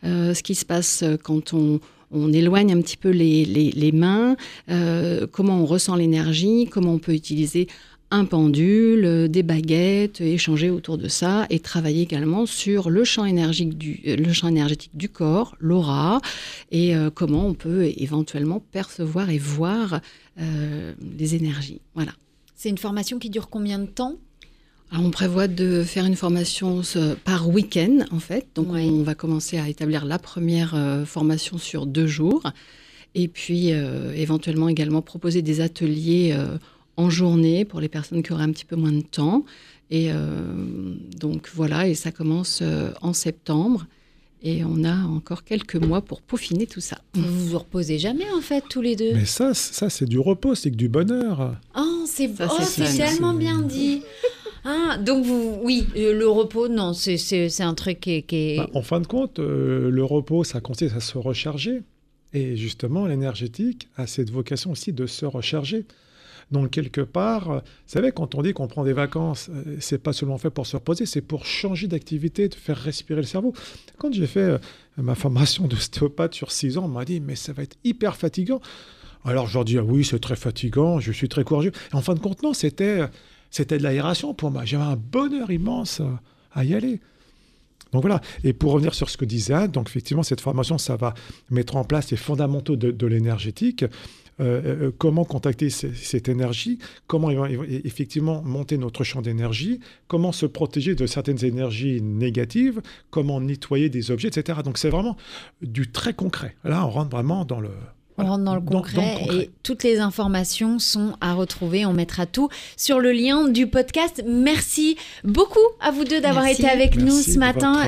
[0.02, 1.80] ce qui se passe quand on,
[2.10, 4.36] on éloigne un petit peu les, mains,
[4.70, 7.68] euh, comment on ressent l'énergie, comment on peut utiliser
[8.12, 13.24] un pendule, euh, des baguettes, échanger autour de ça et travailler également sur le champ
[13.24, 16.20] énergique du, euh, champ énergétique du corps, l'aura,
[16.72, 20.00] et comment on peut éventuellement percevoir et voir
[20.36, 21.80] les énergies.
[21.94, 22.12] Voilà.
[22.54, 24.16] C'est une formation qui dure combien de temps?
[24.92, 28.46] Alors, on prévoit de faire une formation euh, par week-end, en fait.
[28.54, 28.88] Donc, Oui.
[28.90, 32.42] on va commencer à établir la première euh, formation sur deux jours.
[33.14, 36.58] Et puis, euh, éventuellement également proposer des ateliers euh,
[36.96, 39.44] en journée pour les personnes qui auraient un petit peu moins de temps.
[39.90, 40.16] Et euh,
[41.18, 43.86] donc, voilà, et ça commence euh, en septembre.
[44.42, 46.98] Et on a encore quelques mois pour peaufiner tout ça.
[47.12, 49.12] Vous vous reposez jamais en fait tous les deux?
[49.12, 51.56] Mais ça, ça c'est du repos, c'est que du bonheur.
[51.76, 52.46] Oh, c'est oh,
[52.96, 54.00] tellement bien dit.
[54.64, 58.56] Ah, donc vous, oui, euh, le repos, non, c'est- un truc qui est.
[58.58, 61.82] Bah, en fin de compte, euh, le repos, ça consiste à se recharger.
[62.32, 65.84] Et justement, l'énergétique a cette vocation aussi de se recharger.
[66.52, 70.12] Donc, quelque part, euh, vous savez, quand on dit qu'on prend des vacances, c'est pas
[70.12, 73.52] seulement fait pour se reposer, c'est pour changer d'activité, de faire respirer le cerveau.
[73.98, 74.56] Quand j'ai fait
[74.96, 78.60] ma formation d'ostéopathe sur six ans, on m'a dit, mais ça va être hyper fatigant.
[79.24, 81.72] Alors, je leur dis, ah oui, c'est très fatigant, je suis très courageux.
[81.92, 83.02] Et en fin de compte, non, c'était,
[83.50, 84.64] c'était de l'aération pour moi.
[84.64, 86.06] J'avais un bonheur immense euh,
[86.52, 87.00] à y aller.
[87.92, 90.94] Donc voilà, et pour revenir sur ce que disait Anne, donc effectivement, cette formation, ça
[90.96, 91.12] va
[91.50, 93.88] mettre en place les fondamentaux de, l'énergétique, euh,
[94.86, 96.78] euh, comment contacter ce- cette énergie,
[97.08, 97.30] comment
[97.84, 102.80] effectivement monter notre champ d'énergie, comment se protéger de certaines énergies négatives,
[103.10, 104.60] comment nettoyer des objets, etc.
[104.64, 105.16] Donc c'est vraiment
[105.60, 106.54] du très concret.
[106.62, 107.70] Là, on rentre vraiment dans le...
[108.22, 109.36] On rentre dans le dans- dans concret, le concret.
[109.44, 111.84] et toutes les informations sont à retrouver.
[111.86, 114.22] On mettra tout sur le lien du podcast.
[114.26, 117.82] Merci beaucoup à vous deux d'avoir été avec nous ce matin.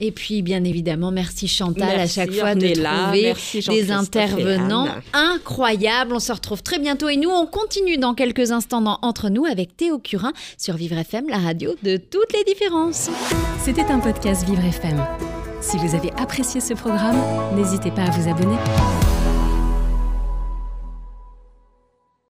[0.00, 4.88] Et puis, bien évidemment, merci Chantal Merci, à chaque fois de trouver Merci, des intervenants
[5.12, 6.14] incroyables.
[6.14, 9.44] On se retrouve très bientôt et nous, on continue dans quelques instants dans Entre nous
[9.44, 13.10] avec Théo Curin sur Vivre FM, la radio de toutes les différences.
[13.64, 15.02] C'était un podcast Vivre FM.
[15.60, 17.16] Si vous avez apprécié ce programme,
[17.56, 18.56] n'hésitez pas à vous abonner.